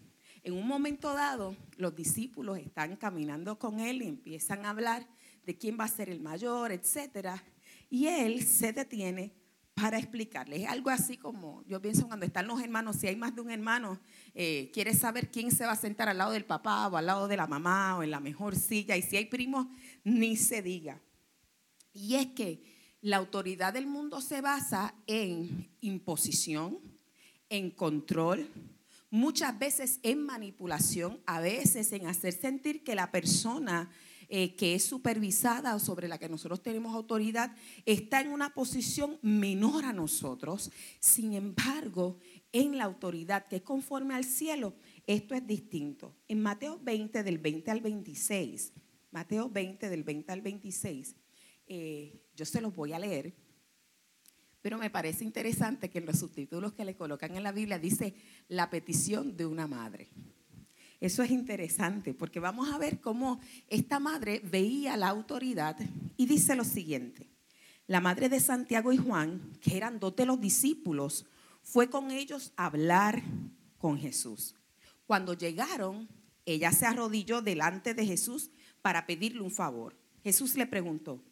En 0.46 0.52
un 0.52 0.68
momento 0.68 1.12
dado, 1.12 1.56
los 1.76 1.96
discípulos 1.96 2.56
están 2.58 2.94
caminando 2.94 3.58
con 3.58 3.80
él 3.80 4.00
y 4.00 4.06
empiezan 4.06 4.64
a 4.64 4.70
hablar 4.70 5.04
de 5.44 5.58
quién 5.58 5.76
va 5.76 5.82
a 5.82 5.88
ser 5.88 6.08
el 6.08 6.20
mayor, 6.20 6.70
etcétera, 6.70 7.42
y 7.90 8.06
él 8.06 8.46
se 8.46 8.72
detiene 8.72 9.32
para 9.74 9.98
explicarles. 9.98 10.60
Es 10.60 10.68
algo 10.68 10.90
así 10.90 11.16
como, 11.16 11.64
yo 11.64 11.82
pienso 11.82 12.06
cuando 12.06 12.24
están 12.24 12.46
los 12.46 12.60
hermanos, 12.60 12.94
si 12.94 13.08
hay 13.08 13.16
más 13.16 13.34
de 13.34 13.40
un 13.40 13.50
hermano, 13.50 13.98
eh, 14.34 14.70
quiere 14.72 14.94
saber 14.94 15.32
quién 15.32 15.50
se 15.50 15.66
va 15.66 15.72
a 15.72 15.76
sentar 15.76 16.08
al 16.08 16.18
lado 16.18 16.30
del 16.30 16.44
papá 16.44 16.86
o 16.86 16.96
al 16.96 17.06
lado 17.06 17.26
de 17.26 17.36
la 17.36 17.48
mamá 17.48 17.98
o 17.98 18.04
en 18.04 18.12
la 18.12 18.20
mejor 18.20 18.54
silla. 18.54 18.96
Y 18.96 19.02
si 19.02 19.16
hay 19.16 19.24
primos, 19.24 19.66
ni 20.04 20.36
se 20.36 20.62
diga. 20.62 21.02
Y 21.92 22.14
es 22.14 22.28
que 22.28 22.62
la 23.00 23.16
autoridad 23.16 23.72
del 23.72 23.88
mundo 23.88 24.20
se 24.20 24.42
basa 24.42 24.94
en 25.08 25.74
imposición, 25.80 26.78
en 27.48 27.72
control, 27.72 28.48
muchas 29.10 29.58
veces 29.58 30.00
en 30.02 30.24
manipulación, 30.24 31.20
a 31.26 31.40
veces 31.40 31.92
en 31.92 32.06
hacer 32.06 32.32
sentir 32.32 32.84
que 32.84 32.94
la 32.94 33.10
persona 33.10 33.90
eh, 34.28 34.56
que 34.56 34.74
es 34.74 34.82
supervisada 34.82 35.76
o 35.76 35.78
sobre 35.78 36.08
la 36.08 36.18
que 36.18 36.28
nosotros 36.28 36.60
tenemos 36.60 36.96
autoridad 36.96 37.54
está 37.84 38.20
en 38.20 38.32
una 38.32 38.52
posición 38.52 39.20
menor 39.22 39.84
a 39.84 39.92
nosotros. 39.92 40.72
Sin 40.98 41.32
embargo, 41.34 42.18
en 42.50 42.76
la 42.76 42.84
autoridad 42.84 43.46
que 43.46 43.56
es 43.56 43.62
conforme 43.62 44.14
al 44.14 44.24
cielo, 44.24 44.74
esto 45.06 45.36
es 45.36 45.46
distinto. 45.46 46.16
En 46.26 46.42
Mateo 46.42 46.80
20, 46.82 47.22
del 47.22 47.38
20 47.38 47.70
al 47.70 47.80
26, 47.80 48.72
Mateo 49.12 49.48
20, 49.48 49.88
del 49.88 50.02
20 50.02 50.32
al 50.32 50.40
26, 50.40 51.16
eh, 51.68 52.20
yo 52.34 52.44
se 52.44 52.60
los 52.60 52.74
voy 52.74 52.94
a 52.94 52.98
leer, 52.98 53.32
pero 54.66 54.78
me 54.78 54.90
parece 54.90 55.22
interesante 55.22 55.88
que 55.88 55.98
en 55.98 56.06
los 56.06 56.18
subtítulos 56.18 56.72
que 56.72 56.84
le 56.84 56.96
colocan 56.96 57.36
en 57.36 57.44
la 57.44 57.52
Biblia 57.52 57.78
dice 57.78 58.16
la 58.48 58.68
petición 58.68 59.36
de 59.36 59.46
una 59.46 59.68
madre. 59.68 60.08
Eso 60.98 61.22
es 61.22 61.30
interesante 61.30 62.14
porque 62.14 62.40
vamos 62.40 62.74
a 62.74 62.76
ver 62.76 63.00
cómo 63.00 63.38
esta 63.68 64.00
madre 64.00 64.40
veía 64.42 64.96
la 64.96 65.06
autoridad 65.06 65.76
y 66.16 66.26
dice 66.26 66.56
lo 66.56 66.64
siguiente. 66.64 67.30
La 67.86 68.00
madre 68.00 68.28
de 68.28 68.40
Santiago 68.40 68.92
y 68.92 68.96
Juan, 68.96 69.52
que 69.60 69.76
eran 69.76 70.00
dos 70.00 70.16
de 70.16 70.26
los 70.26 70.40
discípulos, 70.40 71.26
fue 71.62 71.88
con 71.88 72.10
ellos 72.10 72.52
a 72.56 72.66
hablar 72.66 73.22
con 73.78 73.96
Jesús. 74.00 74.56
Cuando 75.06 75.34
llegaron, 75.34 76.08
ella 76.44 76.72
se 76.72 76.86
arrodilló 76.86 77.40
delante 77.40 77.94
de 77.94 78.04
Jesús 78.04 78.50
para 78.82 79.06
pedirle 79.06 79.42
un 79.42 79.52
favor. 79.52 79.96
Jesús 80.24 80.56
le 80.56 80.66
preguntó, 80.66 81.22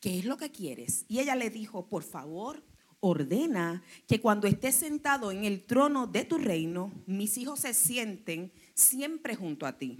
¿qué 0.00 0.18
es 0.18 0.24
lo 0.24 0.36
que 0.36 0.50
quieres? 0.50 1.04
Y 1.06 1.20
ella 1.20 1.36
le 1.36 1.50
dijo, 1.50 1.86
por 1.86 2.02
favor, 2.02 2.64
ordena 3.00 3.82
que 4.06 4.20
cuando 4.20 4.46
estés 4.46 4.74
sentado 4.74 5.32
en 5.32 5.44
el 5.44 5.64
trono 5.64 6.06
de 6.06 6.24
tu 6.24 6.38
reino, 6.38 6.92
mis 7.06 7.36
hijos 7.38 7.60
se 7.60 7.74
sienten 7.74 8.52
siempre 8.74 9.34
junto 9.34 9.66
a 9.66 9.76
ti, 9.78 9.98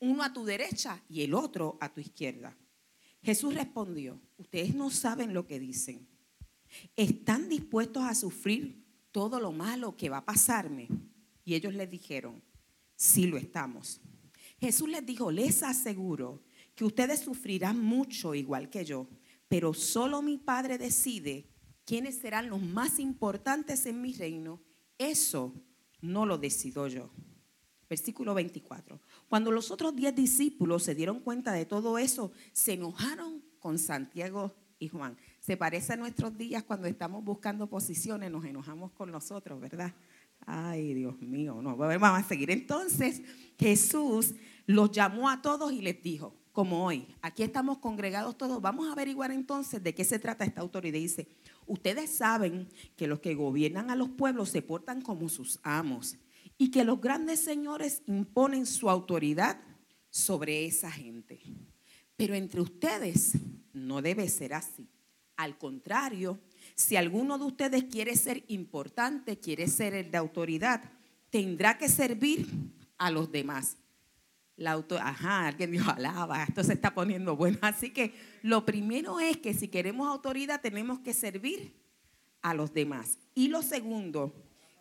uno 0.00 0.22
a 0.22 0.32
tu 0.32 0.44
derecha 0.44 1.02
y 1.08 1.22
el 1.22 1.34
otro 1.34 1.76
a 1.80 1.92
tu 1.92 2.00
izquierda. 2.00 2.56
Jesús 3.22 3.54
respondió, 3.54 4.20
ustedes 4.36 4.74
no 4.74 4.90
saben 4.90 5.34
lo 5.34 5.46
que 5.46 5.58
dicen. 5.58 6.08
¿Están 6.96 7.48
dispuestos 7.48 8.04
a 8.04 8.14
sufrir 8.14 8.84
todo 9.10 9.40
lo 9.40 9.52
malo 9.52 9.96
que 9.96 10.08
va 10.08 10.18
a 10.18 10.24
pasarme? 10.24 10.88
Y 11.44 11.54
ellos 11.54 11.74
le 11.74 11.86
dijeron, 11.86 12.42
sí 12.94 13.26
lo 13.26 13.36
estamos. 13.36 14.00
Jesús 14.60 14.88
les 14.88 15.04
dijo, 15.04 15.30
les 15.30 15.62
aseguro 15.62 16.42
que 16.74 16.84
ustedes 16.84 17.20
sufrirán 17.20 17.80
mucho 17.80 18.34
igual 18.34 18.70
que 18.70 18.84
yo, 18.84 19.08
pero 19.48 19.74
solo 19.74 20.22
mi 20.22 20.36
Padre 20.36 20.78
decide 20.78 21.48
quiénes 21.88 22.18
serán 22.18 22.50
los 22.50 22.60
más 22.60 22.98
importantes 22.98 23.86
en 23.86 24.02
mi 24.02 24.12
reino. 24.12 24.60
Eso 24.98 25.54
no 26.02 26.26
lo 26.26 26.36
decido 26.36 26.86
yo. 26.86 27.08
Versículo 27.88 28.34
24. 28.34 29.00
Cuando 29.26 29.50
los 29.50 29.70
otros 29.70 29.96
diez 29.96 30.14
discípulos 30.14 30.82
se 30.82 30.94
dieron 30.94 31.20
cuenta 31.20 31.50
de 31.52 31.64
todo 31.64 31.96
eso, 31.96 32.30
se 32.52 32.74
enojaron 32.74 33.42
con 33.58 33.78
Santiago 33.78 34.54
y 34.78 34.88
Juan. 34.88 35.16
Se 35.40 35.56
parece 35.56 35.94
a 35.94 35.96
nuestros 35.96 36.36
días 36.36 36.62
cuando 36.62 36.86
estamos 36.86 37.24
buscando 37.24 37.70
posiciones, 37.70 38.30
nos 38.30 38.44
enojamos 38.44 38.92
con 38.92 39.10
nosotros, 39.10 39.58
¿verdad? 39.58 39.94
Ay, 40.44 40.92
Dios 40.92 41.18
mío, 41.22 41.62
no, 41.62 41.74
vamos 41.74 42.02
a 42.02 42.22
seguir. 42.22 42.50
Entonces 42.50 43.22
Jesús 43.58 44.34
los 44.68 44.92
llamó 44.92 45.30
a 45.30 45.40
todos 45.40 45.72
y 45.72 45.80
les 45.80 46.02
dijo, 46.02 46.36
como 46.52 46.84
hoy, 46.84 47.06
aquí 47.22 47.42
estamos 47.42 47.78
congregados 47.78 48.36
todos, 48.36 48.60
vamos 48.60 48.86
a 48.86 48.92
averiguar 48.92 49.30
entonces 49.30 49.82
de 49.82 49.94
qué 49.94 50.04
se 50.04 50.18
trata 50.18 50.44
esta 50.44 50.60
autoridad. 50.60 50.98
dice, 50.98 51.26
ustedes 51.66 52.10
saben 52.10 52.68
que 52.94 53.06
los 53.06 53.20
que 53.20 53.34
gobiernan 53.34 53.90
a 53.90 53.96
los 53.96 54.10
pueblos 54.10 54.50
se 54.50 54.60
portan 54.60 55.00
como 55.00 55.30
sus 55.30 55.58
amos 55.62 56.18
y 56.58 56.70
que 56.70 56.84
los 56.84 57.00
grandes 57.00 57.40
señores 57.40 58.02
imponen 58.06 58.66
su 58.66 58.90
autoridad 58.90 59.58
sobre 60.10 60.66
esa 60.66 60.90
gente. 60.90 61.40
Pero 62.16 62.34
entre 62.34 62.60
ustedes 62.60 63.38
no 63.72 64.02
debe 64.02 64.28
ser 64.28 64.52
así. 64.52 64.86
Al 65.38 65.56
contrario, 65.56 66.40
si 66.74 66.96
alguno 66.96 67.38
de 67.38 67.44
ustedes 67.44 67.84
quiere 67.84 68.16
ser 68.16 68.44
importante, 68.48 69.38
quiere 69.38 69.66
ser 69.66 69.94
el 69.94 70.10
de 70.10 70.18
autoridad, 70.18 70.92
tendrá 71.30 71.78
que 71.78 71.88
servir 71.88 72.46
a 72.98 73.10
los 73.10 73.32
demás. 73.32 73.78
La 74.58 74.72
auto, 74.72 74.98
ajá, 74.98 75.46
alguien 75.46 75.70
dijo, 75.70 75.88
alaba, 75.90 76.42
esto 76.42 76.64
se 76.64 76.72
está 76.72 76.92
poniendo 76.92 77.36
bueno. 77.36 77.58
Así 77.62 77.90
que 77.90 78.12
lo 78.42 78.66
primero 78.66 79.20
es 79.20 79.36
que 79.36 79.54
si 79.54 79.68
queremos 79.68 80.08
autoridad 80.08 80.60
tenemos 80.60 80.98
que 80.98 81.14
servir 81.14 81.74
a 82.42 82.54
los 82.54 82.74
demás. 82.74 83.18
Y 83.34 83.48
lo 83.48 83.62
segundo, 83.62 84.34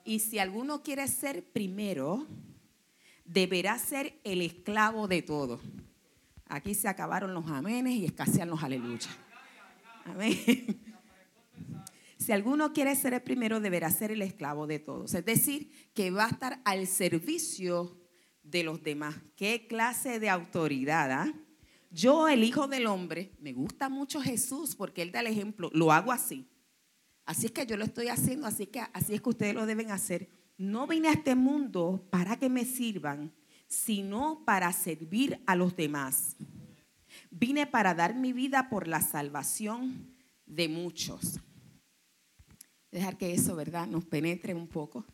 y 0.03 0.19
si 0.19 0.39
alguno 0.39 0.81
quiere 0.81 1.07
ser 1.07 1.43
primero, 1.43 2.25
deberá 3.24 3.77
ser 3.77 4.19
el 4.24 4.41
esclavo 4.41 5.07
de 5.07 5.22
todo. 5.22 5.60
Aquí 6.48 6.74
se 6.74 6.88
acabaron 6.88 7.34
los 7.36 7.46
amenes 7.48 7.93
y 7.93 8.05
escasean 8.05 8.50
los 8.50 8.63
aleluya. 8.63 9.10
Amén. 10.05 10.38
Si 12.19 12.34
alguno 12.34 12.74
quiere 12.74 12.93
ser 12.96 13.13
el 13.13 13.22
primero, 13.22 13.62
deberá 13.62 13.89
ser 13.89 14.12
el 14.12 14.22
esclavo 14.22 14.67
de 14.67 14.79
todos. 14.79 15.13
Es 15.13 15.24
decir, 15.24 15.72
que 15.93 16.12
va 16.12 16.25
a 16.25 16.29
estar 16.29 16.62
al 16.65 16.86
servicio 16.88 17.96
de 18.49 18.63
los 18.63 18.81
demás. 18.81 19.15
¿Qué 19.35 19.67
clase 19.67 20.19
de 20.19 20.29
autoridad? 20.29 21.11
ah? 21.11 21.33
Yo, 21.89 22.27
el 22.27 22.43
Hijo 22.43 22.67
del 22.67 22.87
Hombre, 22.87 23.31
me 23.39 23.53
gusta 23.53 23.89
mucho 23.89 24.21
Jesús 24.21 24.75
porque 24.75 25.01
Él 25.01 25.11
da 25.11 25.21
el 25.21 25.27
ejemplo. 25.27 25.69
Lo 25.73 25.91
hago 25.91 26.11
así. 26.11 26.47
Así 27.25 27.47
es 27.47 27.51
que 27.51 27.65
yo 27.65 27.75
lo 27.75 27.83
estoy 27.83 28.07
haciendo, 28.07 28.47
así 28.47 28.67
que 28.67 28.79
así 28.93 29.13
es 29.13 29.21
que 29.21 29.29
ustedes 29.29 29.53
lo 29.53 29.65
deben 29.65 29.91
hacer. 29.91 30.29
No 30.57 30.87
vine 30.87 31.09
a 31.09 31.13
este 31.13 31.35
mundo 31.35 32.07
para 32.09 32.37
que 32.37 32.49
me 32.49 32.65
sirvan, 32.65 33.33
sino 33.67 34.43
para 34.45 34.71
servir 34.71 35.41
a 35.45 35.55
los 35.55 35.75
demás. 35.75 36.37
Vine 37.29 37.67
para 37.67 37.93
dar 37.93 38.15
mi 38.15 38.31
vida 38.31 38.69
por 38.69 38.87
la 38.87 39.01
salvación 39.01 40.15
de 40.45 40.69
muchos. 40.69 41.39
Dejar 42.91 43.17
que 43.17 43.33
eso, 43.33 43.55
¿verdad?, 43.55 43.87
nos 43.87 44.05
penetre 44.05 44.53
un 44.55 44.67
poco. 44.67 45.05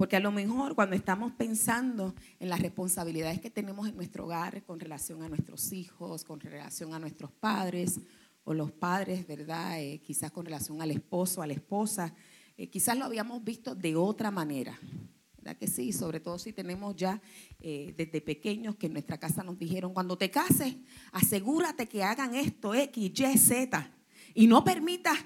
Porque 0.00 0.16
a 0.16 0.20
lo 0.20 0.32
mejor 0.32 0.74
cuando 0.74 0.96
estamos 0.96 1.30
pensando 1.32 2.14
en 2.38 2.48
las 2.48 2.62
responsabilidades 2.62 3.38
que 3.38 3.50
tenemos 3.50 3.86
en 3.86 3.94
nuestro 3.96 4.24
hogar 4.24 4.62
con 4.62 4.80
relación 4.80 5.22
a 5.22 5.28
nuestros 5.28 5.72
hijos, 5.72 6.24
con 6.24 6.40
relación 6.40 6.94
a 6.94 6.98
nuestros 6.98 7.30
padres, 7.30 8.00
o 8.44 8.54
los 8.54 8.72
padres, 8.72 9.26
¿verdad? 9.26 9.78
Eh, 9.78 10.00
quizás 10.02 10.30
con 10.30 10.46
relación 10.46 10.80
al 10.80 10.90
esposo, 10.90 11.42
a 11.42 11.46
la 11.46 11.52
esposa, 11.52 12.14
eh, 12.56 12.70
quizás 12.70 12.96
lo 12.96 13.04
habíamos 13.04 13.44
visto 13.44 13.74
de 13.74 13.94
otra 13.94 14.30
manera. 14.30 14.80
¿Verdad 15.36 15.58
que 15.58 15.66
sí? 15.66 15.92
Sobre 15.92 16.18
todo 16.18 16.38
si 16.38 16.54
tenemos 16.54 16.96
ya 16.96 17.20
eh, 17.60 17.92
desde 17.94 18.22
pequeños 18.22 18.76
que 18.76 18.86
en 18.86 18.94
nuestra 18.94 19.18
casa 19.18 19.42
nos 19.42 19.58
dijeron, 19.58 19.92
cuando 19.92 20.16
te 20.16 20.30
cases, 20.30 20.76
asegúrate 21.12 21.86
que 21.86 22.04
hagan 22.04 22.34
esto, 22.34 22.74
X, 22.74 23.20
Y, 23.20 23.36
Z, 23.36 23.90
y 24.32 24.46
no 24.46 24.64
permitas 24.64 25.18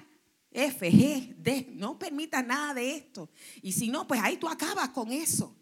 F, 0.54 0.88
G, 0.88 1.34
D, 1.36 1.72
no 1.74 1.98
permitas 1.98 2.46
nada 2.46 2.72
de 2.74 2.94
esto. 2.94 3.28
Y 3.60 3.72
si 3.72 3.88
no, 3.88 4.06
pues 4.06 4.20
ahí 4.22 4.36
tú 4.36 4.48
acabas 4.48 4.90
con 4.90 5.10
eso. 5.10 5.56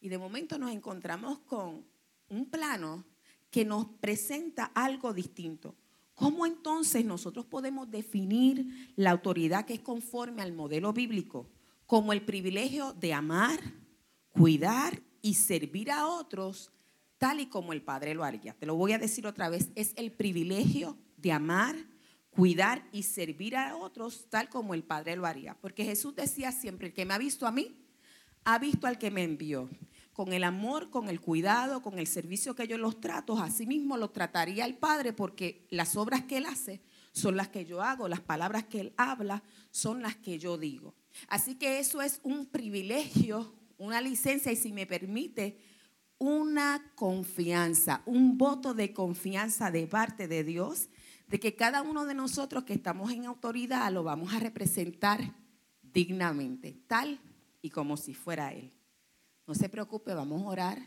Y 0.00 0.08
de 0.08 0.16
momento 0.16 0.58
nos 0.58 0.72
encontramos 0.72 1.40
con 1.40 1.84
un 2.30 2.46
plano 2.46 3.04
que 3.50 3.66
nos 3.66 3.86
presenta 4.00 4.64
algo 4.74 5.12
distinto. 5.12 5.76
¿Cómo 6.14 6.46
entonces 6.46 7.04
nosotros 7.04 7.44
podemos 7.44 7.90
definir 7.90 8.92
la 8.96 9.10
autoridad 9.10 9.66
que 9.66 9.74
es 9.74 9.80
conforme 9.80 10.42
al 10.42 10.52
modelo 10.52 10.94
bíblico 10.94 11.48
como 11.86 12.14
el 12.14 12.24
privilegio 12.24 12.94
de 12.94 13.12
amar, 13.12 13.60
cuidar 14.30 15.02
y 15.20 15.34
servir 15.34 15.90
a 15.90 16.06
otros 16.06 16.72
tal 17.18 17.40
y 17.40 17.46
como 17.46 17.74
el 17.74 17.82
Padre 17.82 18.14
lo 18.14 18.24
haría? 18.24 18.54
Te 18.54 18.66
lo 18.66 18.76
voy 18.76 18.92
a 18.92 18.98
decir 18.98 19.26
otra 19.26 19.50
vez, 19.50 19.70
es 19.74 19.92
el 19.96 20.10
privilegio 20.10 20.96
de 21.18 21.32
amar, 21.32 21.76
cuidar 22.38 22.88
y 22.92 23.02
servir 23.02 23.56
a 23.56 23.74
otros 23.76 24.26
tal 24.30 24.48
como 24.48 24.72
el 24.72 24.84
Padre 24.84 25.16
lo 25.16 25.26
haría. 25.26 25.56
Porque 25.60 25.84
Jesús 25.84 26.14
decía 26.14 26.52
siempre, 26.52 26.86
el 26.86 26.94
que 26.94 27.04
me 27.04 27.12
ha 27.12 27.18
visto 27.18 27.48
a 27.48 27.50
mí, 27.50 27.84
ha 28.44 28.60
visto 28.60 28.86
al 28.86 28.96
que 28.96 29.10
me 29.10 29.24
envió 29.24 29.68
con 30.12 30.32
el 30.32 30.44
amor, 30.44 30.88
con 30.90 31.08
el 31.08 31.20
cuidado, 31.20 31.82
con 31.82 31.98
el 31.98 32.06
servicio 32.06 32.54
que 32.54 32.68
yo 32.68 32.78
los 32.78 33.00
trato, 33.00 33.36
así 33.40 33.66
mismo 33.66 33.96
los 33.96 34.12
trataría 34.12 34.66
el 34.66 34.76
Padre 34.76 35.12
porque 35.12 35.66
las 35.70 35.96
obras 35.96 36.22
que 36.26 36.36
Él 36.36 36.46
hace 36.46 36.80
son 37.10 37.36
las 37.36 37.48
que 37.48 37.64
yo 37.64 37.82
hago, 37.82 38.06
las 38.06 38.20
palabras 38.20 38.66
que 38.66 38.82
Él 38.82 38.92
habla 38.96 39.42
son 39.72 40.00
las 40.00 40.14
que 40.14 40.38
yo 40.38 40.58
digo. 40.58 40.94
Así 41.26 41.56
que 41.56 41.80
eso 41.80 42.02
es 42.02 42.20
un 42.22 42.46
privilegio, 42.46 43.52
una 43.78 44.00
licencia 44.00 44.52
y 44.52 44.56
si 44.56 44.72
me 44.72 44.86
permite, 44.86 45.58
una 46.18 46.92
confianza, 46.94 48.02
un 48.06 48.38
voto 48.38 48.74
de 48.74 48.92
confianza 48.92 49.72
de 49.72 49.88
parte 49.88 50.28
de 50.28 50.44
Dios, 50.44 50.88
de 51.28 51.38
que 51.38 51.54
cada 51.54 51.82
uno 51.82 52.06
de 52.06 52.14
nosotros 52.14 52.64
que 52.64 52.72
estamos 52.72 53.12
en 53.12 53.26
autoridad 53.26 53.92
lo 53.92 54.02
vamos 54.02 54.32
a 54.34 54.40
representar 54.40 55.34
dignamente, 55.82 56.76
tal 56.86 57.20
y 57.62 57.70
como 57.70 57.96
si 57.96 58.14
fuera 58.14 58.52
Él. 58.52 58.72
No 59.46 59.54
se 59.54 59.68
preocupe, 59.68 60.14
vamos 60.14 60.42
a 60.42 60.46
orar, 60.46 60.78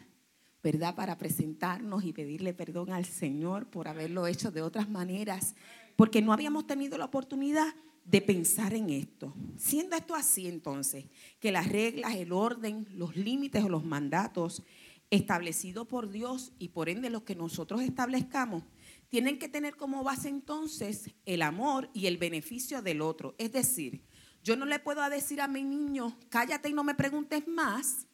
¿verdad? 0.64 0.96
Para 0.96 1.18
presentarnos 1.18 2.04
y 2.04 2.14
pedirle 2.14 2.54
perdón 2.54 2.92
al 2.92 3.06
Señor 3.06 3.68
por 3.68 3.88
haberlo 3.88 4.28
hecho 4.28 4.52
de 4.52 4.62
otras 4.62 4.90
maneras, 4.90 5.56
porque 5.96 6.22
no 6.22 6.34
habíamos 6.34 6.68
tenido 6.68 6.98
la 6.98 7.06
oportunidad 7.06 7.74
de 8.06 8.22
pensar 8.22 8.74
en 8.74 8.90
esto. 8.90 9.34
Siendo 9.58 9.96
esto 9.96 10.16
así 10.16 10.48
entonces, 10.48 11.06
que 11.40 11.52
las 11.52 11.68
reglas, 11.68 12.16
el 12.16 12.32
orden, 12.32 12.88
los 12.92 13.16
límites 13.16 13.64
o 13.64 13.70
los 13.70 13.84
mandatos 13.84 14.64
establecidos 15.10 15.88
por 15.88 16.10
Dios 16.10 16.54
y 16.58 16.70
por 16.70 16.90
ende 16.90 17.10
los 17.10 17.24
que 17.24 17.36
nosotros 17.36 17.82
establezcamos, 17.82 18.64
tienen 19.12 19.38
que 19.38 19.50
tener 19.50 19.76
como 19.76 20.06
base 20.06 20.30
entonces 20.30 21.12
el 21.26 21.42
amor 21.42 21.90
y 21.94 22.06
el 22.06 22.18
beneficio 22.18 22.82
del 22.82 23.02
otro. 23.02 23.36
Es 23.38 23.52
decir, 23.52 24.06
yo 24.42 24.56
no 24.56 24.66
le 24.66 24.80
puedo 24.80 25.08
decir 25.10 25.42
a 25.42 25.50
mi 25.50 25.64
niño, 25.64 26.18
cállate 26.30 26.70
y 26.70 26.74
no 26.74 26.86
me 26.86 26.96
preguntes 26.96 27.46
más, 27.46 28.08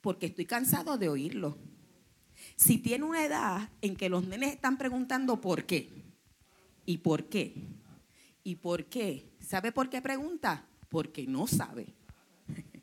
porque 0.00 0.26
estoy 0.26 0.46
cansado 0.46 0.98
de 0.98 1.08
oírlo. 1.08 1.56
Si 2.56 2.78
tiene 2.78 3.04
una 3.04 3.24
edad 3.24 3.70
en 3.80 3.94
que 3.94 4.08
los 4.08 4.26
nenes 4.26 4.52
están 4.52 4.76
preguntando 4.76 5.40
por 5.40 5.66
qué, 5.66 5.88
y 6.84 6.98
por 6.98 7.28
qué, 7.28 7.54
y 8.42 8.56
por 8.56 8.86
qué, 8.86 9.30
¿sabe 9.38 9.70
por 9.70 9.88
qué 9.88 10.02
pregunta? 10.02 10.66
Porque 10.88 11.28
no 11.28 11.46
sabe. 11.46 11.94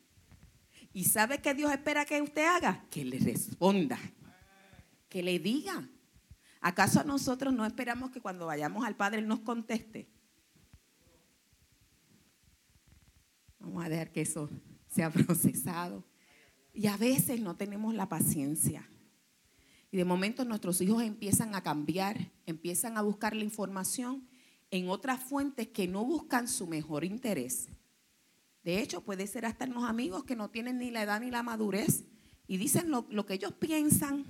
¿Y 0.94 1.04
sabe 1.04 1.42
qué 1.42 1.52
Dios 1.52 1.70
espera 1.70 2.06
que 2.06 2.22
usted 2.22 2.46
haga? 2.46 2.86
Que 2.88 3.04
le 3.04 3.18
responda, 3.18 3.98
que 5.10 5.22
le 5.22 5.38
diga. 5.38 5.86
¿Acaso 6.60 7.04
nosotros 7.04 7.54
no 7.54 7.64
esperamos 7.64 8.10
que 8.10 8.20
cuando 8.20 8.46
vayamos 8.46 8.84
al 8.84 8.96
Padre 8.96 9.20
Él 9.20 9.28
nos 9.28 9.40
conteste? 9.40 10.08
Vamos 13.58 13.84
a 13.84 13.88
dejar 13.88 14.12
que 14.12 14.22
eso 14.22 14.48
sea 14.88 15.10
procesado. 15.12 16.04
Y 16.72 16.86
a 16.86 16.96
veces 16.96 17.40
no 17.40 17.56
tenemos 17.56 17.94
la 17.94 18.08
paciencia. 18.08 18.88
Y 19.90 19.96
de 19.96 20.04
momento 20.04 20.44
nuestros 20.44 20.80
hijos 20.80 21.02
empiezan 21.02 21.54
a 21.54 21.62
cambiar, 21.62 22.30
empiezan 22.46 22.96
a 22.96 23.02
buscar 23.02 23.34
la 23.34 23.44
información 23.44 24.28
en 24.70 24.88
otras 24.88 25.22
fuentes 25.22 25.68
que 25.68 25.88
no 25.88 26.04
buscan 26.04 26.46
su 26.46 26.66
mejor 26.66 27.04
interés. 27.04 27.68
De 28.62 28.80
hecho, 28.80 29.02
puede 29.02 29.26
ser 29.26 29.46
hasta 29.46 29.64
en 29.64 29.72
los 29.72 29.84
amigos 29.84 30.24
que 30.24 30.36
no 30.36 30.50
tienen 30.50 30.78
ni 30.78 30.90
la 30.90 31.02
edad 31.02 31.20
ni 31.20 31.30
la 31.30 31.42
madurez 31.42 32.04
y 32.46 32.58
dicen 32.58 32.90
lo, 32.90 33.26
que 33.26 33.34
ellos 33.34 33.52
piensan 33.54 34.26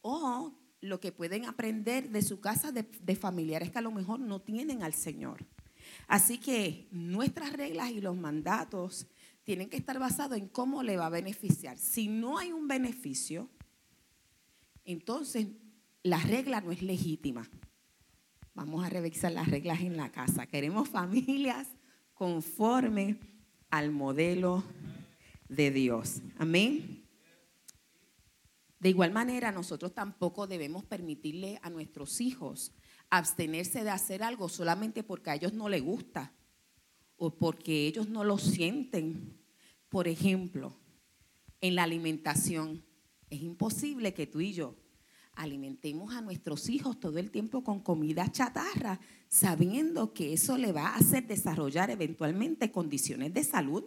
o 0.00 0.54
lo 0.82 1.00
que 1.00 1.12
pueden 1.12 1.46
aprender 1.46 2.10
de 2.10 2.20
su 2.20 2.40
casa 2.40 2.72
de, 2.72 3.16
familiares 3.16 3.70
que 3.70 3.78
a 3.78 3.82
lo 3.82 3.92
mejor 3.92 4.20
no 4.20 4.40
tienen 4.42 4.82
al 4.82 4.92
Señor. 4.92 5.46
Así 6.08 6.38
que 6.38 6.88
nuestras 6.90 7.52
reglas 7.52 7.90
y 7.92 8.00
los 8.00 8.16
mandatos 8.16 9.06
tienen 9.44 9.70
que 9.70 9.76
estar 9.76 9.98
basados 9.98 10.36
en 10.36 10.48
cómo 10.48 10.82
le 10.82 10.96
va 10.96 11.06
a 11.06 11.10
beneficiar. 11.10 11.78
Si 11.78 12.08
no 12.08 12.36
hay 12.36 12.52
un 12.52 12.68
beneficio, 12.68 13.48
entonces 14.84 15.46
la 16.02 16.18
regla 16.18 16.60
no 16.60 16.72
es 16.72 16.82
legítima. 16.82 17.48
Vamos 18.54 18.84
a 18.84 18.90
revisar 18.90 19.32
las 19.32 19.48
reglas 19.48 19.80
en 19.80 19.96
la 19.96 20.10
casa. 20.10 20.46
Queremos 20.46 20.88
familias 20.88 21.68
conforme 22.12 23.18
al 23.70 23.92
modelo 23.92 24.64
de 25.48 25.70
Dios. 25.70 26.22
Amén. 26.38 27.01
De 28.82 28.88
igual 28.88 29.12
manera, 29.12 29.52
nosotros 29.52 29.94
tampoco 29.94 30.48
debemos 30.48 30.84
permitirle 30.84 31.60
a 31.62 31.70
nuestros 31.70 32.20
hijos 32.20 32.72
abstenerse 33.10 33.84
de 33.84 33.90
hacer 33.90 34.24
algo 34.24 34.48
solamente 34.48 35.04
porque 35.04 35.30
a 35.30 35.36
ellos 35.36 35.52
no 35.52 35.68
les 35.68 35.80
gusta 35.80 36.34
o 37.14 37.38
porque 37.38 37.86
ellos 37.86 38.08
no 38.08 38.24
lo 38.24 38.38
sienten. 38.38 39.38
Por 39.88 40.08
ejemplo, 40.08 40.80
en 41.60 41.76
la 41.76 41.84
alimentación, 41.84 42.84
es 43.30 43.40
imposible 43.42 44.14
que 44.14 44.26
tú 44.26 44.40
y 44.40 44.52
yo 44.52 44.74
alimentemos 45.34 46.12
a 46.16 46.20
nuestros 46.20 46.68
hijos 46.68 46.98
todo 46.98 47.18
el 47.18 47.30
tiempo 47.30 47.62
con 47.62 47.78
comida 47.78 48.32
chatarra, 48.32 48.98
sabiendo 49.28 50.12
que 50.12 50.32
eso 50.32 50.58
le 50.58 50.72
va 50.72 50.88
a 50.88 50.96
hacer 50.96 51.28
desarrollar 51.28 51.90
eventualmente 51.90 52.72
condiciones 52.72 53.32
de 53.32 53.44
salud. 53.44 53.84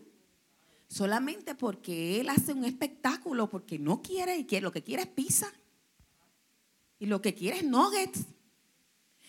Solamente 0.87 1.55
porque 1.55 2.21
él 2.21 2.29
hace 2.29 2.53
un 2.53 2.65
espectáculo, 2.65 3.49
porque 3.49 3.79
no 3.79 4.01
quiere 4.01 4.37
y 4.37 4.43
que 4.45 4.61
lo 4.61 4.71
que 4.71 4.83
quiere 4.83 5.03
es 5.03 5.09
pizza. 5.09 5.51
Y 6.99 7.07
lo 7.07 7.21
que 7.21 7.33
quiere 7.33 7.57
es 7.57 7.63
nuggets. 7.65 8.25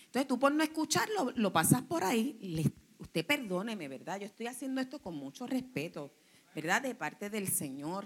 Entonces 0.05 0.27
tú 0.27 0.39
por 0.39 0.51
no 0.51 0.63
escucharlo, 0.63 1.31
lo 1.35 1.51
pasas 1.51 1.81
por 1.81 2.03
ahí. 2.03 2.71
usted 2.99 3.25
perdóneme, 3.25 3.87
¿verdad? 3.87 4.19
Yo 4.19 4.25
estoy 4.25 4.47
haciendo 4.47 4.81
esto 4.81 4.99
con 4.99 5.15
mucho 5.15 5.45
respeto, 5.45 6.13
¿verdad? 6.55 6.81
De 6.81 6.95
parte 6.95 7.29
del 7.29 7.47
Señor. 7.47 8.05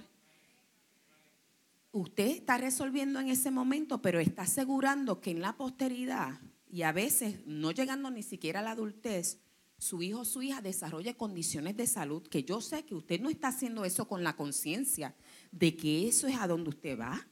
Usted 1.92 2.28
está 2.28 2.58
resolviendo 2.58 3.20
en 3.20 3.30
ese 3.30 3.52
momento, 3.52 4.02
pero 4.02 4.20
está 4.20 4.44
asegurando 4.44 5.20
que 5.20 5.32
en 5.32 5.42
la 5.42 5.58
posteridad, 5.58 6.40
y 6.72 6.84
a 6.84 6.94
veces 6.94 7.46
no 7.46 7.72
llegando 7.72 8.10
ni 8.10 8.24
siquiera 8.24 8.62
a 8.62 8.64
la 8.64 8.72
adultez, 8.72 9.40
su 9.82 10.04
hijo 10.04 10.20
o 10.20 10.26
su 10.26 10.44
hija 10.44 10.62
desarrolle 10.62 11.18
condiciones 11.18 11.76
de 11.76 11.88
salud, 11.88 12.22
que 12.22 12.44
yo 12.44 12.62
sé 12.62 12.86
que 12.86 12.94
usted 12.94 13.20
no 13.20 13.32
está 13.32 13.48
haciendo 13.48 13.84
eso 13.84 14.08
con 14.08 14.24
la 14.24 14.36
conciencia 14.36 15.16
de 15.52 15.76
que 15.76 16.08
eso 16.08 16.28
es 16.28 16.36
a 16.38 16.46
donde 16.46 16.70
usted 16.70 17.00
va. 17.00 17.28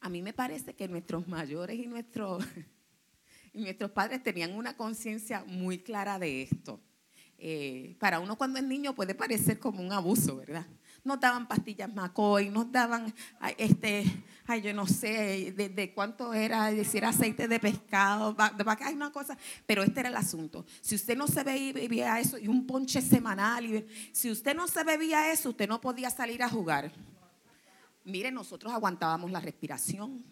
A 0.00 0.08
mí 0.08 0.20
me 0.20 0.32
parece 0.32 0.74
que 0.74 0.88
nuestros 0.88 1.28
mayores 1.28 1.78
y 1.78 1.86
nuestros 1.86 2.44
nuestros 3.54 3.92
padres 3.92 4.20
tenían 4.24 4.52
una 4.52 4.76
conciencia 4.76 5.44
muy 5.44 5.78
clara 5.78 6.18
de 6.18 6.42
esto. 6.42 6.80
Eh, 7.38 7.94
para 8.00 8.18
uno 8.18 8.36
cuando 8.36 8.58
es 8.58 8.64
niño 8.64 8.92
puede 8.96 9.14
parecer 9.14 9.60
como 9.60 9.84
un 9.84 9.92
abuso, 9.92 10.34
¿verdad? 10.34 10.66
Nos 11.06 11.20
daban 11.20 11.46
pastillas 11.46 11.94
McCoy, 11.94 12.50
nos 12.50 12.72
daban, 12.72 13.14
este, 13.56 14.04
ay, 14.44 14.60
yo 14.60 14.74
no 14.74 14.88
sé 14.88 15.52
de, 15.52 15.94
cuánto 15.94 16.34
era, 16.34 16.72
decir 16.72 17.04
aceite 17.04 17.46
de 17.46 17.60
pescado, 17.60 18.34
de 18.34 18.64
vaca, 18.64 18.88
hay 18.88 18.94
una 18.96 19.12
cosa, 19.12 19.38
pero 19.66 19.84
este 19.84 20.00
era 20.00 20.08
el 20.08 20.16
asunto. 20.16 20.66
Si 20.80 20.96
usted 20.96 21.16
no 21.16 21.28
se 21.28 21.44
bebía 21.44 22.18
eso 22.18 22.38
y 22.38 22.48
un 22.48 22.66
ponche 22.66 23.00
semanal, 23.00 23.64
y, 23.66 23.86
si 24.10 24.32
usted 24.32 24.56
no 24.56 24.66
se 24.66 24.82
bebía 24.82 25.30
eso, 25.30 25.50
usted 25.50 25.68
no 25.68 25.80
podía 25.80 26.10
salir 26.10 26.42
a 26.42 26.48
jugar. 26.48 26.90
Mire, 28.02 28.32
nosotros 28.32 28.72
aguantábamos 28.72 29.30
la 29.30 29.38
respiración 29.38 30.24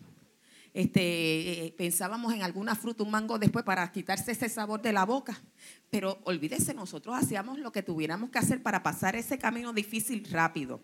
este, 0.75 1.67
eh, 1.67 1.75
pensábamos 1.79 2.35
en 2.35 2.43
alguna 2.43 2.75
fruta, 2.75 3.05
un 3.05 3.11
mango 3.13 3.39
después 3.39 3.65
para 3.65 3.91
quitarse 3.93 4.33
ese 4.33 4.49
sabor 4.49 4.83
de 4.83 4.93
la 4.93 5.05
boca. 5.05 5.41
Pero 5.89 6.19
olvídese, 6.25 6.75
nosotros 6.75 7.15
hacíamos 7.17 7.61
lo 7.61 7.71
que 7.71 7.85
tuviéramos 7.85 8.31
que 8.31 8.41
hacer 8.41 8.61
para 8.61 8.83
pasar 8.83 9.15
ese 9.15 9.39
camino 9.39 9.73
difícil 9.73 10.27
rápido. 10.29 10.83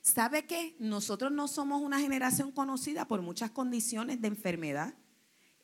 ¿Sabe 0.00 0.46
qué? 0.46 0.74
Nosotros 0.80 1.30
no 1.30 1.46
somos 1.46 1.80
una 1.80 2.00
generación 2.00 2.50
conocida 2.50 3.06
por 3.06 3.22
muchas 3.22 3.52
condiciones 3.52 4.20
de 4.20 4.28
enfermedad. 4.28 4.94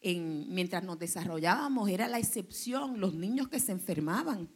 mientras 0.01 0.85
nos 0.85 0.97
desarrollábamos 1.01 1.89
era 1.89 2.07
la 2.07 2.21
excepción, 2.21 3.01
los 3.01 3.15
niños 3.15 3.49
que 3.49 3.59
se 3.59 3.73
enfermaban. 3.73 4.49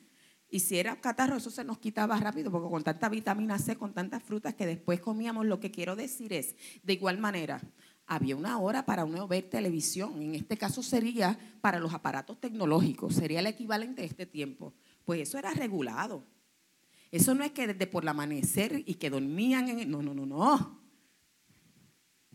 Y 0.48 0.60
si 0.60 0.78
era 0.78 1.00
catarro, 1.00 1.38
eso 1.38 1.50
se 1.50 1.64
nos 1.64 1.78
quitaba 1.78 2.16
rápido, 2.20 2.52
porque 2.52 2.68
con 2.68 2.84
tanta 2.84 3.08
vitamina 3.08 3.58
C, 3.58 3.74
con 3.74 3.94
tantas 3.94 4.22
frutas 4.22 4.54
que 4.54 4.66
después 4.66 5.00
comíamos, 5.00 5.46
lo 5.46 5.58
que 5.58 5.70
quiero 5.70 5.96
decir 5.96 6.32
es, 6.34 6.54
de 6.84 6.92
igual 6.92 7.18
manera, 7.18 7.60
había 8.06 8.36
una 8.36 8.58
hora 8.58 8.84
para 8.84 9.04
uno 9.04 9.26
ver 9.28 9.48
televisión. 9.48 10.20
En 10.20 10.34
este 10.34 10.56
caso 10.56 10.82
sería 10.82 11.38
para 11.60 11.78
los 11.78 11.94
aparatos 11.94 12.40
tecnológicos, 12.40 13.14
sería 13.14 13.40
el 13.40 13.46
equivalente 13.46 14.02
de 14.02 14.08
este 14.08 14.26
tiempo. 14.26 14.74
Pues 15.04 15.20
eso 15.20 15.38
era 15.38 15.50
regulado. 15.52 16.24
Eso 17.10 17.34
no 17.34 17.44
es 17.44 17.52
que 17.52 17.66
desde 17.66 17.86
por 17.86 18.04
el 18.04 18.08
amanecer 18.08 18.82
y 18.86 18.94
que 18.94 19.10
dormían 19.10 19.68
en... 19.68 19.90
No, 19.90 20.02
no, 20.02 20.14
no, 20.14 20.26
no. 20.26 20.82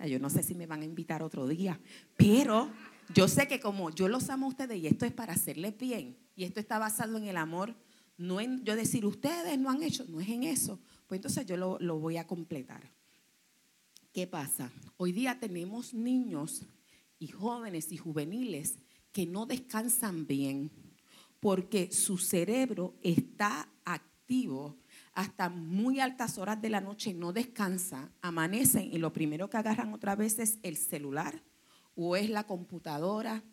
Yo 0.06 0.20
no 0.20 0.30
sé 0.30 0.44
si 0.44 0.54
me 0.54 0.68
van 0.68 0.82
a 0.82 0.86
invitar 0.86 1.24
otro 1.24 1.48
día, 1.48 1.80
pero 2.16 2.70
yo 3.16 3.28
sé 3.28 3.48
que 3.48 3.60
como 3.60 3.90
yo 3.90 4.08
los 4.08 4.30
amo 4.30 4.46
a 4.46 4.50
ustedes 4.50 4.78
y 4.78 4.86
esto 4.86 5.06
es 5.06 5.12
para 5.12 5.34
hacerles 5.34 5.76
bien, 5.76 6.18
y 6.36 6.44
esto 6.44 6.60
está 6.60 6.78
basado 6.78 7.18
en 7.18 7.24
el 7.24 7.38
amor, 7.38 7.74
no 8.16 8.40
en 8.40 8.64
yo 8.64 8.76
decir 8.76 9.08
ustedes 9.08 9.58
no 9.58 9.72
han 9.72 9.82
hecho, 9.82 10.06
no 10.08 10.20
es 10.20 10.30
en 10.30 10.44
eso, 10.44 10.80
pues 11.08 11.18
entonces 11.18 11.48
yo 11.48 11.58
lo, 11.58 11.80
lo 11.80 11.98
voy 11.98 12.18
a 12.18 12.28
completar. 12.28 12.92
¿Qué 14.18 14.26
pasa? 14.26 14.72
Hoy 14.98 15.12
día 15.12 15.40
tenemos 15.40 15.94
niños 15.94 16.64
y 17.20 17.28
jóvenes 17.28 17.92
y 17.92 17.98
juveniles 17.98 18.80
que 19.12 19.28
no 19.28 19.46
descansan 19.46 20.26
bien 20.26 20.72
porque 21.40 21.92
su 21.92 22.18
cerebro 22.18 22.96
está 23.04 23.70
activo 23.86 24.76
hasta 25.14 25.50
muy 25.50 26.00
altas 26.00 26.40
horas 26.40 26.60
de 26.60 26.72
la 26.72 26.82
noche, 26.82 27.14
no 27.14 27.32
descansa, 27.32 28.12
amanecen 28.24 28.92
y 28.92 28.98
lo 28.98 29.14
primero 29.14 29.52
que 29.52 29.58
agarran 29.58 29.94
otra 29.94 30.16
vez 30.16 30.40
es 30.40 30.58
el 30.64 30.78
celular 30.78 31.44
o 31.94 32.16
es 32.16 32.32
la 32.32 32.48
computadora. 32.48 33.44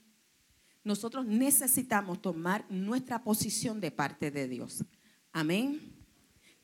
Nosotros 0.83 1.27
necesitamos 1.27 2.23
tomar 2.23 2.65
nuestra 2.71 3.23
posición 3.23 3.83
de 3.83 3.91
parte 3.91 4.31
de 4.31 4.49
Dios. 4.49 4.83
Amén. 5.31 5.79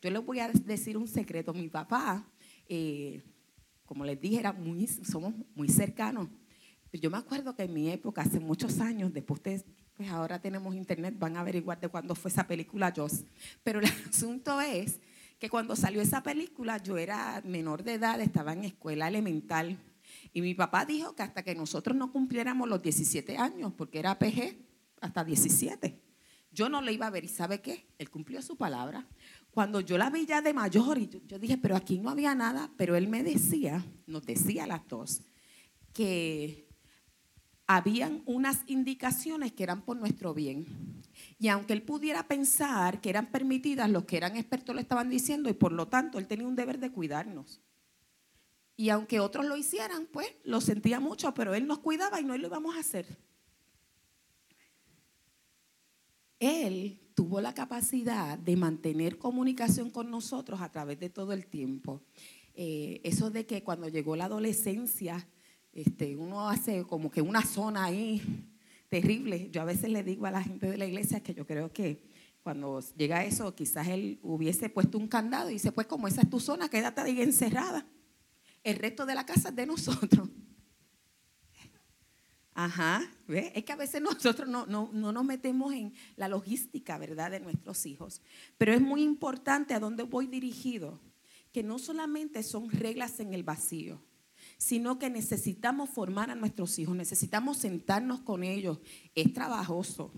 Yo 0.00 0.10
les 0.10 0.24
voy 0.24 0.38
a 0.38 0.48
decir 0.48 0.96
un 0.96 1.06
secreto. 1.06 1.52
Mi 1.52 1.68
papá 1.68 2.26
eh, 2.66 3.22
como 3.90 4.04
les 4.04 4.20
dije, 4.20 4.40
muy, 4.52 4.86
somos 4.86 5.34
muy 5.56 5.68
cercanos. 5.68 6.28
Yo 6.92 7.10
me 7.10 7.18
acuerdo 7.18 7.56
que 7.56 7.64
en 7.64 7.74
mi 7.74 7.90
época, 7.90 8.22
hace 8.22 8.38
muchos 8.38 8.78
años, 8.78 9.12
después 9.12 9.40
ustedes, 9.40 9.64
pues 9.96 10.08
ahora 10.10 10.40
tenemos 10.40 10.76
internet, 10.76 11.16
van 11.18 11.36
a 11.36 11.40
averiguar 11.40 11.80
de 11.80 11.88
cuándo 11.88 12.14
fue 12.14 12.30
esa 12.30 12.46
película 12.46 12.92
Joss. 12.94 13.24
Pero 13.64 13.80
el 13.80 13.86
asunto 14.08 14.60
es 14.60 15.00
que 15.40 15.50
cuando 15.50 15.74
salió 15.74 16.00
esa 16.00 16.22
película, 16.22 16.80
yo 16.80 16.98
era 16.98 17.42
menor 17.44 17.82
de 17.82 17.94
edad, 17.94 18.20
estaba 18.20 18.52
en 18.52 18.62
escuela 18.62 19.08
elemental. 19.08 19.76
Y 20.32 20.40
mi 20.40 20.54
papá 20.54 20.84
dijo 20.84 21.16
que 21.16 21.24
hasta 21.24 21.42
que 21.42 21.56
nosotros 21.56 21.96
no 21.96 22.12
cumpliéramos 22.12 22.68
los 22.68 22.80
17 22.80 23.38
años, 23.38 23.72
porque 23.76 23.98
era 23.98 24.20
PG, 24.20 24.56
hasta 25.00 25.24
17, 25.24 26.00
yo 26.52 26.68
no 26.68 26.80
lo 26.80 26.92
iba 26.92 27.08
a 27.08 27.10
ver. 27.10 27.24
¿Y 27.24 27.28
sabe 27.28 27.60
qué? 27.60 27.88
Él 27.98 28.08
cumplió 28.08 28.40
su 28.40 28.56
palabra. 28.56 29.04
Cuando 29.50 29.80
yo 29.80 29.98
la 29.98 30.10
vi 30.10 30.26
ya 30.26 30.40
de 30.40 30.54
mayor, 30.54 30.98
y 30.98 31.08
yo, 31.26 31.38
dije, 31.38 31.58
pero 31.58 31.76
aquí 31.76 31.98
no 31.98 32.10
había 32.10 32.34
nada, 32.34 32.70
pero 32.76 32.94
él 32.96 33.08
me 33.08 33.22
decía, 33.22 33.84
nos 34.06 34.24
decía 34.24 34.64
a 34.64 34.66
las 34.68 34.86
dos, 34.86 35.22
que 35.92 36.68
habían 37.66 38.22
unas 38.26 38.62
indicaciones 38.66 39.52
que 39.52 39.62
eran 39.62 39.82
por 39.82 39.96
nuestro 39.96 40.34
bien. 40.34 40.66
Y 41.38 41.48
aunque 41.48 41.72
él 41.72 41.82
pudiera 41.82 42.26
pensar 42.26 43.00
que 43.00 43.10
eran 43.10 43.30
permitidas, 43.30 43.90
los 43.90 44.04
que 44.04 44.16
eran 44.16 44.36
expertos 44.36 44.74
lo 44.74 44.80
estaban 44.80 45.08
diciendo 45.08 45.48
y 45.48 45.52
por 45.54 45.72
lo 45.72 45.88
tanto 45.88 46.18
él 46.18 46.26
tenía 46.26 46.46
un 46.46 46.56
deber 46.56 46.78
de 46.78 46.90
cuidarnos. 46.90 47.60
Y 48.76 48.88
aunque 48.88 49.20
otros 49.20 49.44
lo 49.44 49.56
hicieran, 49.56 50.08
pues 50.10 50.26
lo 50.42 50.60
sentía 50.60 51.00
mucho, 51.00 51.34
pero 51.34 51.54
él 51.54 51.66
nos 51.66 51.80
cuidaba 51.80 52.20
y 52.20 52.24
no 52.24 52.36
lo 52.36 52.46
íbamos 52.46 52.76
a 52.76 52.80
hacer. 52.80 53.06
Él 56.38 57.09
tuvo 57.20 57.42
la 57.42 57.52
capacidad 57.52 58.38
de 58.38 58.56
mantener 58.56 59.18
comunicación 59.18 59.90
con 59.90 60.10
nosotros 60.10 60.62
a 60.62 60.72
través 60.72 60.98
de 60.98 61.10
todo 61.10 61.34
el 61.34 61.44
tiempo. 61.44 62.00
Eh, 62.54 63.02
eso 63.04 63.28
de 63.30 63.44
que 63.44 63.62
cuando 63.62 63.88
llegó 63.88 64.16
la 64.16 64.24
adolescencia, 64.24 65.28
este, 65.74 66.16
uno 66.16 66.48
hace 66.48 66.84
como 66.84 67.10
que 67.10 67.20
una 67.20 67.42
zona 67.42 67.84
ahí 67.84 68.22
terrible. 68.88 69.50
Yo 69.52 69.60
a 69.60 69.66
veces 69.66 69.90
le 69.90 70.02
digo 70.02 70.24
a 70.24 70.30
la 70.30 70.42
gente 70.42 70.70
de 70.70 70.78
la 70.78 70.86
iglesia 70.86 71.20
que 71.20 71.34
yo 71.34 71.46
creo 71.46 71.70
que 71.70 72.00
cuando 72.42 72.80
llega 72.96 73.22
eso, 73.22 73.54
quizás 73.54 73.88
él 73.88 74.18
hubiese 74.22 74.70
puesto 74.70 74.96
un 74.96 75.06
candado 75.06 75.50
y 75.50 75.52
dice, 75.52 75.72
pues 75.72 75.86
como 75.86 76.08
esa 76.08 76.22
es 76.22 76.30
tu 76.30 76.40
zona, 76.40 76.70
quédate 76.70 77.02
ahí 77.02 77.20
encerrada. 77.20 77.86
El 78.64 78.76
resto 78.76 79.04
de 79.04 79.14
la 79.14 79.26
casa 79.26 79.50
es 79.50 79.56
de 79.56 79.66
nosotros. 79.66 80.26
Ajá, 82.54 83.08
¿ve? 83.28 83.52
es 83.54 83.64
que 83.64 83.72
a 83.72 83.76
veces 83.76 84.02
nosotros 84.02 84.48
no, 84.48 84.66
no, 84.66 84.90
no, 84.92 85.12
nos 85.12 85.24
metemos 85.24 85.72
en 85.72 85.94
la 86.16 86.28
logística, 86.28 86.98
¿verdad?, 86.98 87.30
de 87.30 87.40
nuestros 87.40 87.86
hijos. 87.86 88.22
Pero 88.58 88.72
es 88.72 88.80
muy 88.80 89.02
importante 89.02 89.74
a 89.74 89.80
dónde 89.80 90.02
voy 90.02 90.26
dirigido, 90.26 91.00
que 91.52 91.62
no 91.62 91.78
solamente 91.78 92.42
son 92.42 92.70
reglas 92.70 93.20
en 93.20 93.34
el 93.34 93.42
vacío, 93.42 94.00
sino 94.56 94.98
que 94.98 95.10
necesitamos 95.10 95.90
formar 95.90 96.30
a 96.30 96.34
nuestros 96.34 96.78
hijos, 96.78 96.94
necesitamos 96.94 97.56
sentarnos 97.56 98.20
con 98.20 98.44
ellos. 98.44 98.78
Es 99.14 99.32
trabajoso. 99.32 100.12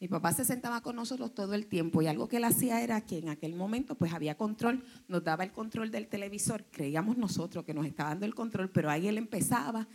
Mi 0.00 0.06
papá 0.06 0.32
se 0.32 0.44
sentaba 0.44 0.80
con 0.80 0.94
nosotros 0.94 1.34
todo 1.34 1.54
el 1.54 1.66
tiempo 1.66 2.00
y 2.00 2.06
algo 2.06 2.28
que 2.28 2.36
él 2.36 2.44
hacía 2.44 2.82
era 2.82 3.00
que 3.00 3.18
en 3.18 3.30
aquel 3.30 3.56
momento 3.56 3.96
pues 3.96 4.12
había 4.12 4.36
control, 4.36 4.84
nos 5.08 5.24
daba 5.24 5.42
el 5.42 5.50
control 5.50 5.90
del 5.90 6.06
televisor, 6.06 6.64
creíamos 6.70 7.16
nosotros 7.16 7.64
que 7.64 7.74
nos 7.74 7.84
estaba 7.84 8.10
dando 8.10 8.24
el 8.24 8.34
control, 8.34 8.70
pero 8.70 8.90
ahí 8.90 9.08
él 9.08 9.18
empezaba, 9.18 9.88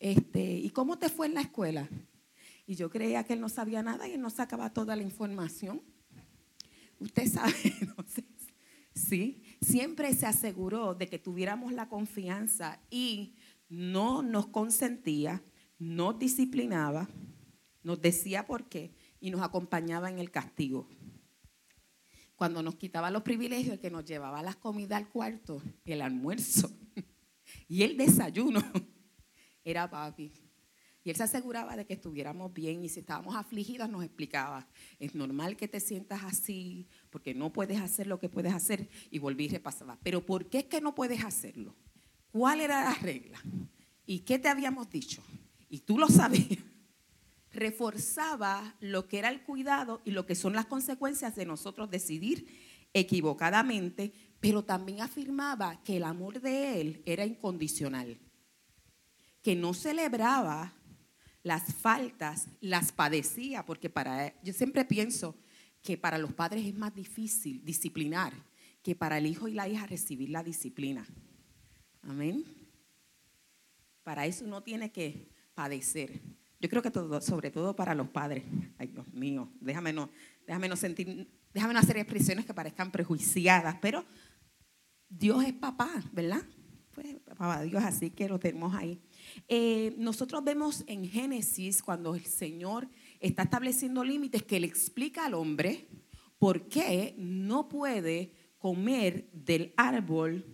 este, 0.00 0.42
¿y 0.42 0.70
cómo 0.70 0.98
te 0.98 1.10
fue 1.10 1.26
en 1.26 1.34
la 1.34 1.42
escuela? 1.42 1.88
Y 2.66 2.74
yo 2.74 2.90
creía 2.90 3.22
que 3.24 3.34
él 3.34 3.40
no 3.40 3.48
sabía 3.48 3.82
nada 3.82 4.08
y 4.08 4.12
él 4.12 4.20
nos 4.20 4.34
sacaba 4.34 4.72
toda 4.72 4.96
la 4.96 5.02
información. 5.02 5.82
Usted 6.98 7.26
sabe, 7.26 7.52
no 7.96 8.04
sé, 8.08 8.24
sí, 8.94 9.42
siempre 9.60 10.12
se 10.14 10.26
aseguró 10.26 10.94
de 10.94 11.08
que 11.08 11.18
tuviéramos 11.18 11.72
la 11.72 11.88
confianza 11.88 12.80
y 12.90 13.34
no 13.68 14.22
nos 14.22 14.48
consentía, 14.48 15.42
nos 15.78 16.18
disciplinaba, 16.18 17.08
nos 17.82 18.00
decía 18.00 18.46
por 18.46 18.68
qué 18.68 18.94
y 19.20 19.30
nos 19.30 19.42
acompañaba 19.42 20.10
en 20.10 20.18
el 20.18 20.30
castigo. 20.30 20.88
Cuando 22.36 22.62
nos 22.62 22.76
quitaba 22.76 23.10
los 23.10 23.22
privilegios, 23.22 23.78
que 23.78 23.90
nos 23.90 24.06
llevaba 24.06 24.42
las 24.42 24.56
comidas 24.56 24.96
al 24.96 25.10
cuarto, 25.10 25.62
el 25.84 26.00
almuerzo 26.00 26.70
y 27.68 27.82
el 27.82 27.98
desayuno, 27.98 28.62
era 29.64 29.88
papi. 29.88 30.32
Y 31.02 31.10
él 31.10 31.16
se 31.16 31.22
aseguraba 31.22 31.76
de 31.76 31.86
que 31.86 31.94
estuviéramos 31.94 32.52
bien 32.52 32.84
y 32.84 32.88
si 32.88 33.00
estábamos 33.00 33.34
afligidas 33.34 33.88
nos 33.88 34.04
explicaba, 34.04 34.68
es 34.98 35.14
normal 35.14 35.56
que 35.56 35.66
te 35.66 35.80
sientas 35.80 36.22
así 36.24 36.88
porque 37.08 37.32
no 37.32 37.52
puedes 37.52 37.80
hacer 37.80 38.06
lo 38.06 38.18
que 38.18 38.28
puedes 38.28 38.52
hacer 38.52 38.88
y 39.10 39.18
volví 39.18 39.46
y 39.46 39.48
repasaba. 39.48 39.98
Pero 40.02 40.24
¿por 40.24 40.50
qué 40.50 40.58
es 40.58 40.64
que 40.64 40.80
no 40.82 40.94
puedes 40.94 41.24
hacerlo? 41.24 41.74
¿Cuál 42.30 42.60
era 42.60 42.84
la 42.84 42.94
regla? 42.94 43.42
¿Y 44.04 44.20
qué 44.20 44.38
te 44.38 44.48
habíamos 44.48 44.90
dicho? 44.90 45.22
Y 45.70 45.80
tú 45.80 45.98
lo 45.98 46.08
sabías. 46.08 46.58
Reforzaba 47.52 48.76
lo 48.80 49.08
que 49.08 49.18
era 49.18 49.30
el 49.30 49.42
cuidado 49.42 50.02
y 50.04 50.10
lo 50.10 50.26
que 50.26 50.34
son 50.34 50.52
las 50.52 50.66
consecuencias 50.66 51.34
de 51.34 51.46
nosotros 51.46 51.90
decidir 51.90 52.46
equivocadamente, 52.92 54.12
pero 54.38 54.64
también 54.64 55.00
afirmaba 55.00 55.82
que 55.82 55.96
el 55.96 56.04
amor 56.04 56.40
de 56.40 56.80
él 56.80 57.02
era 57.06 57.24
incondicional, 57.24 58.18
que 59.42 59.56
no 59.56 59.74
celebraba 59.74 60.72
las 61.42 61.74
faltas 61.74 62.48
las 62.60 62.92
padecía, 62.92 63.64
porque 63.64 63.88
para 63.88 64.40
yo 64.42 64.52
siempre 64.52 64.84
pienso 64.84 65.36
que 65.82 65.96
para 65.96 66.18
los 66.18 66.32
padres 66.32 66.66
es 66.66 66.74
más 66.74 66.94
difícil 66.94 67.64
disciplinar 67.64 68.32
que 68.82 68.94
para 68.94 69.18
el 69.18 69.26
hijo 69.26 69.48
y 69.48 69.54
la 69.54 69.68
hija 69.68 69.86
recibir 69.86 70.30
la 70.30 70.42
disciplina. 70.42 71.06
Amén. 72.02 72.44
Para 74.02 74.26
eso 74.26 74.44
uno 74.44 74.62
tiene 74.62 74.90
que 74.90 75.28
padecer. 75.54 76.20
Yo 76.58 76.68
creo 76.68 76.82
que 76.82 76.90
todo, 76.90 77.20
sobre 77.20 77.50
todo 77.50 77.74
para 77.74 77.94
los 77.94 78.08
padres. 78.08 78.44
Ay, 78.78 78.88
Dios 78.88 79.08
mío, 79.12 79.50
déjame 79.60 79.92
no, 79.92 80.10
déjame 80.46 80.68
no 80.68 80.76
sentir, 80.76 81.30
déjame 81.52 81.74
no 81.74 81.80
hacer 81.80 81.96
expresiones 81.96 82.44
que 82.44 82.54
parezcan 82.54 82.90
prejuiciadas, 82.90 83.76
pero 83.80 84.04
Dios 85.08 85.44
es 85.44 85.52
papá, 85.54 85.90
¿verdad? 86.12 86.42
Pues 86.92 87.16
papá 87.20 87.62
Dios, 87.62 87.82
así 87.82 88.10
que 88.10 88.28
lo 88.28 88.38
tenemos 88.38 88.74
ahí. 88.74 89.00
Eh, 89.48 89.94
nosotros 89.98 90.42
vemos 90.44 90.84
en 90.86 91.08
Génesis 91.08 91.82
cuando 91.82 92.14
el 92.14 92.24
Señor 92.24 92.88
está 93.20 93.42
estableciendo 93.42 94.04
límites 94.04 94.42
que 94.42 94.60
le 94.60 94.66
explica 94.66 95.26
al 95.26 95.34
hombre 95.34 95.88
por 96.38 96.68
qué 96.68 97.14
no 97.18 97.68
puede 97.68 98.32
comer 98.58 99.28
del 99.32 99.72
árbol 99.76 100.44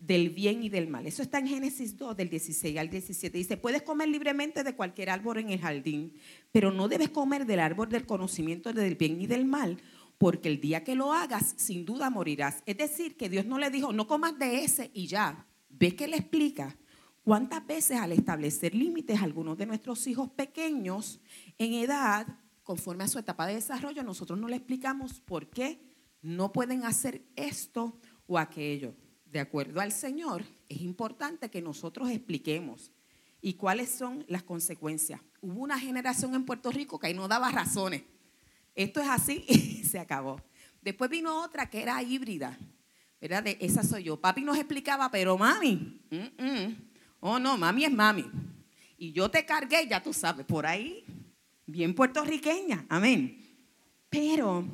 del 0.00 0.30
bien 0.30 0.62
y 0.62 0.70
del 0.70 0.88
mal. 0.88 1.06
Eso 1.06 1.22
está 1.22 1.38
en 1.38 1.46
Génesis 1.46 1.96
2, 1.96 2.16
del 2.16 2.30
16 2.30 2.78
al 2.78 2.88
17. 2.88 3.36
Dice, 3.36 3.56
puedes 3.56 3.82
comer 3.82 4.08
libremente 4.08 4.64
de 4.64 4.74
cualquier 4.74 5.10
árbol 5.10 5.38
en 5.38 5.50
el 5.50 5.60
jardín, 5.60 6.14
pero 6.50 6.72
no 6.72 6.88
debes 6.88 7.10
comer 7.10 7.46
del 7.46 7.60
árbol 7.60 7.90
del 7.90 8.06
conocimiento 8.06 8.72
del 8.72 8.96
bien 8.96 9.20
y 9.20 9.26
del 9.26 9.44
mal, 9.44 9.78
porque 10.16 10.48
el 10.48 10.60
día 10.60 10.84
que 10.84 10.94
lo 10.94 11.12
hagas, 11.12 11.54
sin 11.56 11.84
duda 11.84 12.10
morirás. 12.10 12.62
Es 12.66 12.78
decir, 12.78 13.16
que 13.16 13.28
Dios 13.28 13.44
no 13.46 13.58
le 13.58 13.70
dijo, 13.70 13.92
no 13.92 14.06
comas 14.06 14.38
de 14.38 14.64
ese 14.64 14.90
y 14.94 15.06
ya. 15.06 15.46
¿Ves 15.68 15.94
que 15.94 16.08
le 16.08 16.16
explica? 16.16 16.76
¿Cuántas 17.30 17.64
veces 17.64 17.96
al 17.96 18.10
establecer 18.10 18.74
límites 18.74 19.22
algunos 19.22 19.56
de 19.56 19.64
nuestros 19.64 20.04
hijos 20.08 20.30
pequeños 20.30 21.20
en 21.58 21.74
edad, 21.74 22.26
conforme 22.64 23.04
a 23.04 23.06
su 23.06 23.20
etapa 23.20 23.46
de 23.46 23.54
desarrollo, 23.54 24.02
nosotros 24.02 24.36
no 24.36 24.48
le 24.48 24.56
explicamos 24.56 25.20
por 25.20 25.48
qué 25.48 25.80
no 26.22 26.50
pueden 26.50 26.84
hacer 26.84 27.22
esto 27.36 28.00
o 28.26 28.36
aquello? 28.36 28.96
De 29.26 29.38
acuerdo 29.38 29.80
al 29.80 29.92
Señor, 29.92 30.42
es 30.68 30.80
importante 30.80 31.52
que 31.52 31.62
nosotros 31.62 32.10
expliquemos 32.10 32.90
y 33.40 33.54
cuáles 33.54 33.90
son 33.90 34.24
las 34.26 34.42
consecuencias. 34.42 35.20
Hubo 35.40 35.60
una 35.60 35.78
generación 35.78 36.34
en 36.34 36.44
Puerto 36.44 36.72
Rico 36.72 36.98
que 36.98 37.06
ahí 37.06 37.14
no 37.14 37.28
daba 37.28 37.52
razones. 37.52 38.02
Esto 38.74 39.00
es 39.00 39.08
así 39.08 39.44
y 39.48 39.84
se 39.84 40.00
acabó. 40.00 40.42
Después 40.82 41.08
vino 41.08 41.44
otra 41.44 41.70
que 41.70 41.80
era 41.80 42.02
híbrida. 42.02 42.58
¿Verdad? 43.20 43.46
esa 43.60 43.84
soy 43.84 44.04
yo. 44.04 44.18
Papi 44.18 44.42
nos 44.42 44.56
explicaba, 44.56 45.10
pero 45.10 45.36
mami, 45.36 46.00
Oh, 47.20 47.38
no, 47.38 47.56
mami 47.58 47.84
es 47.84 47.92
mami. 47.92 48.24
Y 48.96 49.12
yo 49.12 49.30
te 49.30 49.44
cargué, 49.44 49.86
ya 49.88 50.02
tú 50.02 50.12
sabes, 50.12 50.46
por 50.46 50.66
ahí, 50.66 51.04
bien 51.66 51.94
puertorriqueña, 51.94 52.86
amén. 52.88 53.38
Pero 54.08 54.64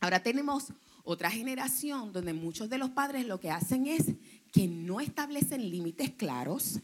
ahora 0.00 0.22
tenemos 0.22 0.72
otra 1.04 1.30
generación 1.30 2.12
donde 2.12 2.32
muchos 2.32 2.68
de 2.68 2.78
los 2.78 2.90
padres 2.90 3.26
lo 3.26 3.40
que 3.40 3.50
hacen 3.50 3.86
es 3.86 4.12
que 4.52 4.68
no 4.68 5.00
establecen 5.00 5.68
límites 5.70 6.10
claros, 6.10 6.80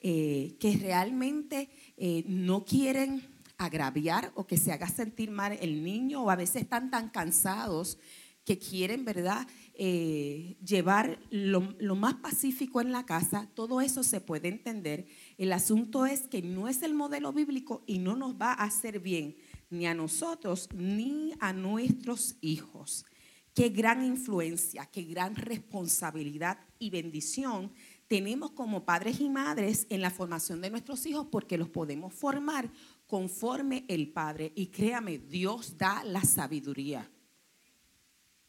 eh, 0.00 0.56
que 0.60 0.76
realmente 0.76 1.70
eh, 1.96 2.24
no 2.26 2.64
quieren 2.64 3.26
agraviar 3.56 4.32
o 4.34 4.46
que 4.46 4.56
se 4.56 4.72
haga 4.72 4.88
sentir 4.88 5.30
mal 5.30 5.56
el 5.60 5.82
niño 5.82 6.22
o 6.22 6.30
a 6.30 6.36
veces 6.36 6.62
están 6.62 6.90
tan 6.90 7.08
cansados 7.08 7.98
que 8.44 8.58
quieren, 8.58 9.04
¿verdad?, 9.04 9.46
eh, 9.74 10.56
llevar 10.64 11.18
lo, 11.30 11.74
lo, 11.78 11.94
más 11.94 12.14
pacífico 12.14 12.80
en 12.80 12.92
la 12.92 13.06
casa, 13.06 13.48
todo 13.54 13.80
eso 13.80 14.02
se 14.02 14.20
puede 14.20 14.48
entender. 14.48 15.06
El 15.38 15.52
asunto 15.52 16.06
es 16.06 16.28
que 16.28 16.42
no 16.42 16.68
es 16.68 16.82
el 16.82 16.94
modelo 16.94 17.32
bíblico 17.32 17.82
y 17.86 17.98
no 17.98 18.16
nos 18.16 18.34
va 18.34 18.52
a 18.52 18.64
hacer 18.64 19.00
bien 19.00 19.36
ni 19.70 19.86
a 19.86 19.94
nosotros 19.94 20.68
ni 20.74 21.32
a 21.40 21.52
nuestros 21.52 22.36
hijos. 22.40 23.06
Qué 23.54 23.68
gran 23.68 24.04
influencia, 24.04 24.86
qué 24.86 25.02
gran 25.02 25.36
responsabilidad 25.36 26.58
y 26.78 26.90
bendición 26.90 27.72
tenemos 28.12 28.50
como 28.50 28.84
padres 28.84 29.20
y 29.20 29.30
madres 29.30 29.86
en 29.88 30.02
la 30.02 30.10
formación 30.10 30.60
de 30.60 30.68
nuestros 30.68 31.06
hijos 31.06 31.28
porque 31.30 31.56
los 31.56 31.70
podemos 31.70 32.12
formar 32.12 32.70
conforme 33.06 33.86
el 33.88 34.12
Padre. 34.12 34.52
Y 34.54 34.66
créame, 34.66 35.16
Dios 35.16 35.78
da 35.78 36.04
la 36.04 36.22
sabiduría. 36.22 37.10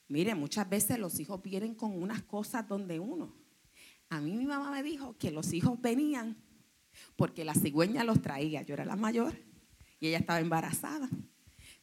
Mire, 0.08 0.36
muchas 0.36 0.70
veces 0.70 1.00
los 1.00 1.20
hijos 1.20 1.42
vienen 1.42 1.76
con 1.76 2.02
unas 2.02 2.24
cosas 2.24 2.68
donde 2.68 3.00
uno. 3.00 3.34
A 4.10 4.20
mí 4.20 4.34
mi 4.34 4.46
mamá 4.46 4.72
me 4.72 4.84
dijo 4.84 5.18
que 5.18 5.32
los 5.32 5.54
hijos 5.54 5.82
venían 5.82 6.38
porque 7.16 7.44
la 7.44 7.56
cigüeña 7.56 8.04
los 8.04 8.22
traía. 8.22 8.62
Yo 8.62 8.74
era 8.74 8.86
la 8.86 8.96
mayor 8.96 9.34
y 10.00 10.08
ella 10.08 10.20
estaba 10.20 10.40
embarazada. 10.40 11.10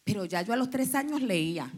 Pero 0.04 0.24
ya 0.24 0.42
yo 0.42 0.52
a 0.52 0.56
los 0.56 0.70
tres 0.70 0.94
años 0.94 1.22
leía. 1.22 1.72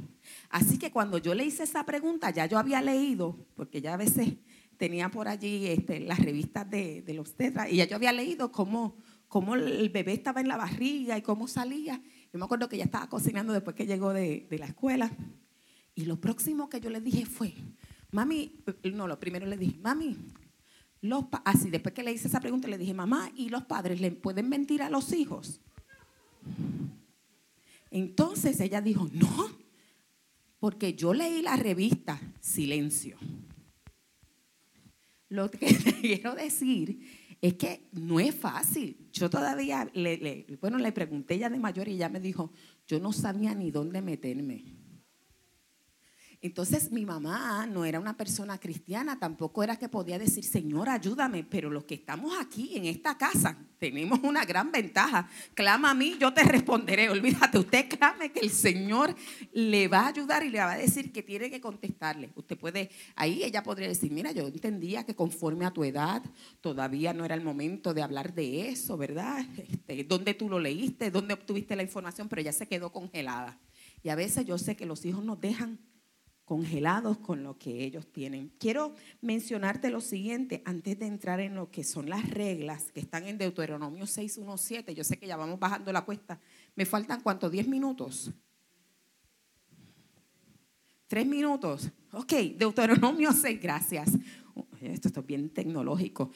Así 0.49 0.79
que 0.79 0.91
cuando 0.91 1.19
yo 1.19 1.35
le 1.35 1.45
hice 1.45 1.63
esa 1.63 1.85
pregunta, 1.85 2.31
ya 2.31 2.47
yo 2.47 2.59
había 2.59 2.81
leído, 2.81 3.47
porque 3.55 3.81
ya 3.81 3.95
a 3.95 3.97
veces 3.97 4.35
tenía 4.77 5.09
por 5.11 5.29
allí 5.29 5.67
este, 5.67 6.01
las 6.01 6.19
revistas 6.19 6.69
de, 6.69 7.05
los 7.15 7.35
tetras, 7.35 7.71
y 7.71 7.77
ya 7.77 7.85
yo 7.85 7.97
había 7.97 8.13
leído 8.13 8.53
cómo, 8.53 8.97
cómo, 9.29 9.55
el 9.55 9.89
bebé 9.91 10.13
estaba 10.13 10.41
en 10.41 10.49
la 10.49 10.57
barriga 10.57 11.17
y 11.19 11.23
cómo 11.23 11.49
salía. 11.49 12.03
Yo 12.33 12.39
me 12.39 12.45
acuerdo 12.45 12.69
que 12.69 12.77
ella 12.77 12.85
estaba 12.85 13.09
cocinando 13.09 13.53
después 13.53 13.77
que 13.77 13.87
llegó 13.87 14.13
de, 14.13 14.47
de 14.49 14.59
la 14.59 14.67
escuela. 14.67 15.11
Y 15.95 16.05
lo 16.05 16.21
próximo 16.21 16.69
que 16.69 16.81
yo 16.81 16.91
le 16.91 17.01
dije 17.01 17.27
fue, 17.27 17.53
mami, 18.11 18.53
no, 18.93 19.07
lo 19.07 19.19
primero 19.21 19.47
le 19.47 19.57
dije, 19.57 19.79
mami, 19.79 20.17
los 21.03 21.25
así 21.45 21.69
después 21.69 21.95
que 21.95 22.03
le 22.03 22.13
hice 22.13 22.29
esa 22.29 22.41
pregunta 22.41 22.69
le 22.69 22.79
dije, 22.79 22.95
mamá, 22.95 23.31
¿y 23.37 23.49
los 23.49 23.65
padres 23.65 24.01
le 24.01 24.13
pueden 24.13 24.49
mentir 24.49 24.83
a 24.83 24.91
los 24.91 25.13
hijos? 25.13 25.61
Entonces 27.91 28.59
ella 28.61 28.81
dijo, 28.81 29.09
no, 29.13 29.51
porque 30.59 30.95
yo 30.95 31.13
leí 31.13 31.43
la 31.43 31.57
revista 31.57 32.21
Silencio. 32.41 33.19
Lo 35.29 35.51
que 35.51 35.67
quiero 36.01 36.35
decir 36.35 37.01
es 37.41 37.55
que 37.55 37.89
no 37.93 38.21
es 38.21 38.35
fácil. 38.35 39.09
Yo 39.13 39.29
todavía, 39.29 39.91
le, 39.93 40.47
bueno, 40.61 40.79
le 40.79 40.93
pregunté 40.93 41.39
ya 41.39 41.51
de 41.51 41.59
mayor 41.59 41.89
y 41.89 41.95
ella 41.95 42.09
me 42.09 42.21
dijo, 42.21 42.53
yo 42.87 43.01
no 43.01 43.13
sabía 43.13 43.55
ni 43.55 43.71
dónde 43.71 44.01
meterme. 44.01 44.65
Entonces 46.43 46.91
mi 46.91 47.07
mamá 47.07 47.69
no 47.69 47.85
era 47.85 48.01
una 48.01 48.17
persona 48.17 48.59
cristiana, 48.59 49.17
tampoco 49.17 49.63
era 49.63 49.77
que 49.77 49.89
podía 49.89 50.19
decir, 50.19 50.43
Señor, 50.43 50.89
ayúdame, 50.89 51.45
pero 51.45 51.71
los 51.71 51.85
que 51.85 51.95
estamos 51.95 52.35
aquí 52.37 52.77
en 52.77 52.87
esta 52.87 53.17
casa 53.17 53.57
tenemos 53.79 54.19
una 54.25 54.45
gran 54.45 54.73
ventaja. 54.73 55.31
Clama 55.55 55.93
a 55.93 55.95
mí, 55.95 56.17
yo 56.19 56.35
te 56.35 56.43
responderé. 56.43 57.09
Olvídate, 57.11 57.59
usted 57.59 57.89
clame 57.89 58.33
que 58.33 58.41
el 58.41 58.51
Señor 58.51 59.15
le 59.53 59.87
va 59.87 60.01
a 60.01 60.09
ayudar 60.09 60.45
y 60.45 60.51
le 60.51 60.59
va 60.59 60.73
a 60.73 60.79
decir 60.79 61.13
que 61.13 61.23
tiene 61.23 61.49
que 61.49 61.61
contestarle. 61.61 62.33
Usted 62.35 62.59
puede, 62.59 62.91
ahí 63.15 63.45
ella 63.45 63.63
podría 63.63 63.87
decir, 63.87 64.11
mira, 64.11 64.33
yo 64.33 64.49
entendía 64.49 65.05
que 65.05 65.15
conforme 65.15 65.65
a 65.65 65.71
tu 65.71 65.85
edad 65.85 66.25
todavía 66.61 67.13
no 67.13 67.25
era 67.25 67.37
el 67.37 67.45
momento 67.45 67.95
de 67.95 68.03
hablar 68.03 68.35
de 68.35 68.69
eso, 68.69 68.97
¿verdad? 68.97 69.47
Este, 69.57 70.03
¿Dónde 70.03 70.35
tú 70.35 70.49
lo 70.49 70.59
leíste? 70.59 71.13
¿Dónde 71.13 71.35
obtuviste 71.35 71.77
la 71.77 71.85
información? 71.85 72.29
Pero 72.29 72.43
ya 72.43 72.53
se 72.53 72.67
quedó 72.67 72.91
congelada. 72.91 73.61
Y 74.03 74.09
a 74.09 74.17
veces 74.17 74.45
yo 74.45 74.59
sé 74.59 74.75
que 74.75 74.87
los 74.87 75.05
hijos 75.05 75.25
nos 75.25 75.41
dejan 75.41 75.79
congelados 76.53 77.17
con 77.17 77.43
lo 77.43 77.57
que 77.57 77.83
ellos 77.83 78.07
tienen. 78.13 78.53
Quiero 78.59 78.95
mencionarte 79.23 79.89
lo 79.89 80.03
siguiente 80.03 80.61
antes 80.67 80.99
de 80.99 81.07
entrar 81.07 81.41
en 81.41 81.55
lo 81.55 81.71
que 81.71 81.83
son 81.83 82.11
las 82.11 82.29
reglas 82.29 82.93
que 82.93 83.01
están 83.01 83.27
en 83.27 83.39
Deuteronomio 83.39 84.05
6.1.7. 84.05 84.93
Yo 84.93 85.03
sé 85.03 85.17
que 85.17 85.27
ya 85.27 85.39
vamos 85.39 85.59
bajando 85.59 85.91
la 85.95 86.05
cuesta. 86.05 86.39
¿Me 86.75 86.85
faltan 86.85 87.23
cuánto? 87.23 87.51
¿10 87.51 87.69
minutos? 87.69 88.31
¿Tres 91.07 91.27
minutos? 91.27 91.89
Ok, 92.13 92.35
Deuteronomio 92.59 93.33
6, 93.33 93.59
gracias. 93.59 94.11
Esto 94.83 95.09
es 95.09 95.27
bien 95.27 95.49
tecnológico. 95.49 96.33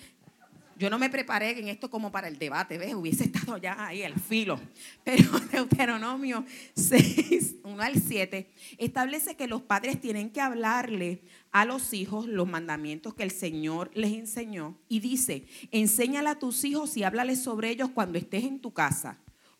Yo 0.78 0.90
no 0.90 0.98
me 0.98 1.08
preparé 1.08 1.58
en 1.58 1.68
esto 1.68 1.88
como 1.88 2.12
para 2.12 2.28
el 2.28 2.38
debate, 2.38 2.76
¿ves? 2.76 2.94
Hubiese 2.94 3.24
estado 3.24 3.56
ya 3.56 3.86
ahí 3.86 4.02
al 4.02 4.20
filo. 4.20 4.60
Pero 5.04 5.38
Deuteronomio 5.50 6.44
6, 6.74 7.56
1 7.64 7.82
al 7.82 7.94
7, 7.94 8.50
establece 8.76 9.36
que 9.36 9.46
los 9.46 9.62
padres 9.62 9.98
tienen 9.98 10.28
que 10.28 10.42
hablarle 10.42 11.22
a 11.50 11.64
los 11.64 11.94
hijos 11.94 12.26
los 12.26 12.46
mandamientos 12.46 13.14
que 13.14 13.22
el 13.22 13.30
Señor 13.30 13.90
les 13.94 14.12
enseñó. 14.12 14.78
Y 14.86 15.00
dice, 15.00 15.46
enséñale 15.70 16.28
a 16.28 16.38
tus 16.38 16.62
hijos 16.64 16.94
y 16.98 17.04
háblales 17.04 17.42
sobre 17.42 17.70
ellos 17.70 17.88
cuando 17.94 18.18
estés 18.18 18.44
en 18.44 18.60
tu 18.60 18.74
casa, 18.74 19.18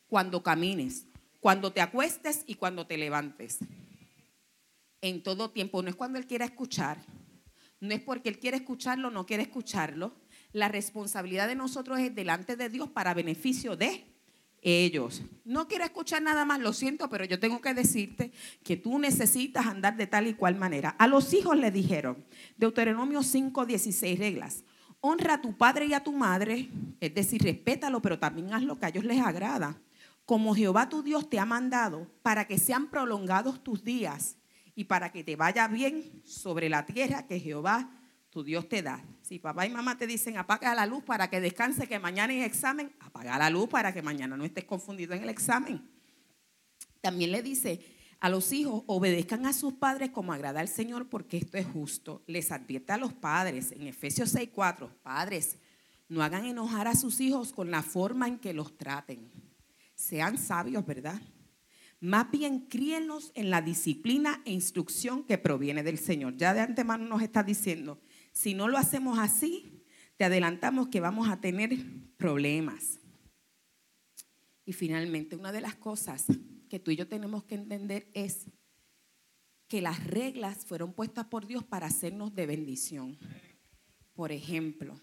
cuando 0.08 0.42
camines, 0.42 1.06
cuando 1.40 1.72
te 1.72 1.80
acuestes 1.80 2.44
y 2.46 2.56
cuando 2.56 2.86
te 2.86 2.98
levantes. 2.98 3.60
En 5.00 5.22
todo 5.22 5.50
tiempo, 5.50 5.82
no 5.82 5.88
es 5.88 5.96
cuando 5.96 6.18
Él 6.18 6.26
quiera 6.26 6.44
escuchar, 6.44 6.98
no 7.80 7.94
es 7.94 8.02
porque 8.02 8.28
Él 8.28 8.38
quiere 8.38 8.58
escucharlo, 8.58 9.10
no 9.10 9.24
quiere 9.24 9.44
escucharlo 9.44 10.25
la 10.56 10.68
responsabilidad 10.68 11.48
de 11.48 11.54
nosotros 11.54 11.98
es 11.98 12.14
delante 12.14 12.56
de 12.56 12.70
Dios 12.70 12.88
para 12.88 13.12
beneficio 13.12 13.76
de 13.76 14.06
ellos. 14.62 15.20
No 15.44 15.68
quiero 15.68 15.84
escuchar 15.84 16.22
nada 16.22 16.46
más, 16.46 16.60
lo 16.60 16.72
siento, 16.72 17.10
pero 17.10 17.26
yo 17.26 17.38
tengo 17.38 17.60
que 17.60 17.74
decirte 17.74 18.32
que 18.64 18.78
tú 18.78 18.98
necesitas 18.98 19.66
andar 19.66 19.98
de 19.98 20.06
tal 20.06 20.26
y 20.26 20.32
cual 20.32 20.56
manera. 20.56 20.96
A 20.98 21.08
los 21.08 21.34
hijos 21.34 21.58
le 21.58 21.70
dijeron, 21.70 22.24
Deuteronomio 22.56 23.22
5, 23.22 23.66
16 23.66 24.18
reglas. 24.18 24.64
Honra 25.00 25.34
a 25.34 25.42
tu 25.42 25.54
padre 25.58 25.86
y 25.86 25.92
a 25.92 26.02
tu 26.02 26.12
madre, 26.12 26.70
es 27.00 27.14
decir, 27.14 27.42
respétalo, 27.42 28.00
pero 28.00 28.18
también 28.18 28.54
haz 28.54 28.62
lo 28.62 28.78
que 28.78 28.86
a 28.86 28.88
ellos 28.88 29.04
les 29.04 29.20
agrada. 29.20 29.78
Como 30.24 30.54
Jehová 30.54 30.88
tu 30.88 31.02
Dios 31.02 31.28
te 31.28 31.38
ha 31.38 31.44
mandado, 31.44 32.10
para 32.22 32.46
que 32.46 32.58
sean 32.58 32.88
prolongados 32.88 33.62
tus 33.62 33.84
días 33.84 34.38
y 34.74 34.84
para 34.84 35.12
que 35.12 35.22
te 35.22 35.36
vaya 35.36 35.68
bien 35.68 36.22
sobre 36.24 36.70
la 36.70 36.86
tierra 36.86 37.26
que 37.26 37.38
Jehová 37.38 37.90
tu 38.36 38.44
Dios 38.44 38.68
te 38.68 38.82
da. 38.82 39.02
Si 39.22 39.38
papá 39.38 39.64
y 39.64 39.70
mamá 39.70 39.96
te 39.96 40.06
dicen 40.06 40.36
apaga 40.36 40.74
la 40.74 40.84
luz 40.84 41.02
para 41.02 41.30
que 41.30 41.40
descanse, 41.40 41.88
que 41.88 41.98
mañana 41.98 42.34
hay 42.34 42.42
examen, 42.42 42.92
apaga 43.00 43.38
la 43.38 43.48
luz 43.48 43.66
para 43.66 43.94
que 43.94 44.02
mañana 44.02 44.36
no 44.36 44.44
estés 44.44 44.64
confundido 44.64 45.14
en 45.14 45.22
el 45.22 45.30
examen. 45.30 45.88
También 47.00 47.32
le 47.32 47.42
dice 47.42 47.80
a 48.20 48.28
los 48.28 48.52
hijos, 48.52 48.84
obedezcan 48.88 49.46
a 49.46 49.54
sus 49.54 49.72
padres 49.72 50.10
como 50.10 50.34
agrada 50.34 50.60
al 50.60 50.68
Señor 50.68 51.08
porque 51.08 51.38
esto 51.38 51.56
es 51.56 51.64
justo. 51.64 52.24
Les 52.26 52.52
advierte 52.52 52.92
a 52.92 52.98
los 52.98 53.14
padres 53.14 53.72
en 53.72 53.86
Efesios 53.86 54.34
6:4, 54.34 54.90
padres, 55.02 55.56
no 56.06 56.22
hagan 56.22 56.44
enojar 56.44 56.88
a 56.88 56.94
sus 56.94 57.22
hijos 57.22 57.54
con 57.54 57.70
la 57.70 57.82
forma 57.82 58.28
en 58.28 58.38
que 58.38 58.52
los 58.52 58.76
traten. 58.76 59.30
Sean 59.94 60.36
sabios, 60.36 60.84
¿verdad? 60.84 61.22
Más 62.00 62.30
bien 62.30 62.66
críenlos 62.66 63.32
en 63.34 63.48
la 63.48 63.62
disciplina 63.62 64.42
e 64.44 64.52
instrucción 64.52 65.24
que 65.24 65.38
proviene 65.38 65.82
del 65.82 65.98
Señor. 65.98 66.36
Ya 66.36 66.52
de 66.52 66.60
antemano 66.60 67.06
nos 67.06 67.22
está 67.22 67.42
diciendo, 67.42 67.98
si 68.36 68.52
no 68.52 68.68
lo 68.68 68.76
hacemos 68.76 69.18
así, 69.18 69.82
te 70.18 70.24
adelantamos 70.24 70.88
que 70.88 71.00
vamos 71.00 71.30
a 71.30 71.40
tener 71.40 71.70
problemas. 72.18 73.00
Y 74.66 74.74
finalmente, 74.74 75.36
una 75.36 75.52
de 75.52 75.62
las 75.62 75.74
cosas 75.74 76.26
que 76.68 76.78
tú 76.78 76.90
y 76.90 76.96
yo 76.96 77.08
tenemos 77.08 77.44
que 77.44 77.54
entender 77.54 78.10
es 78.12 78.50
que 79.68 79.80
las 79.80 80.04
reglas 80.04 80.66
fueron 80.66 80.92
puestas 80.92 81.24
por 81.24 81.46
Dios 81.46 81.64
para 81.64 81.86
hacernos 81.86 82.34
de 82.34 82.44
bendición. 82.44 83.18
Por 84.12 84.32
ejemplo, 84.32 85.00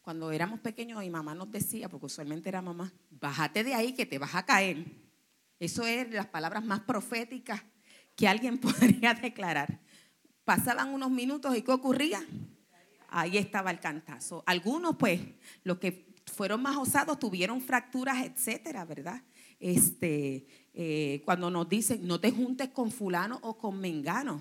cuando 0.00 0.32
éramos 0.32 0.60
pequeños 0.60 1.00
mi 1.00 1.10
mamá 1.10 1.34
nos 1.34 1.50
decía, 1.50 1.90
porque 1.90 2.06
usualmente 2.06 2.48
era 2.48 2.62
mamá, 2.62 2.94
bájate 3.10 3.62
de 3.62 3.74
ahí 3.74 3.92
que 3.92 4.06
te 4.06 4.18
vas 4.18 4.34
a 4.34 4.46
caer. 4.46 4.86
Eso 5.58 5.86
es 5.86 6.10
las 6.10 6.28
palabras 6.28 6.64
más 6.64 6.80
proféticas 6.80 7.62
que 8.16 8.26
alguien 8.26 8.56
podría 8.58 9.12
declarar. 9.12 9.81
Pasaban 10.44 10.92
unos 10.92 11.10
minutos 11.10 11.56
y 11.56 11.62
¿qué 11.62 11.72
ocurría? 11.72 12.24
Ahí 13.08 13.36
estaba 13.36 13.70
el 13.70 13.80
cantazo. 13.80 14.42
Algunos, 14.46 14.96
pues, 14.96 15.20
los 15.64 15.78
que 15.78 16.12
fueron 16.32 16.62
más 16.62 16.76
osados 16.76 17.18
tuvieron 17.18 17.60
fracturas, 17.60 18.24
etcétera, 18.24 18.84
¿verdad? 18.84 19.22
Este, 19.60 20.46
eh, 20.72 21.22
cuando 21.24 21.50
nos 21.50 21.68
dicen, 21.68 22.06
no 22.06 22.20
te 22.20 22.30
juntes 22.30 22.70
con 22.70 22.90
fulano 22.90 23.38
o 23.42 23.58
con 23.58 23.78
mengano. 23.78 24.40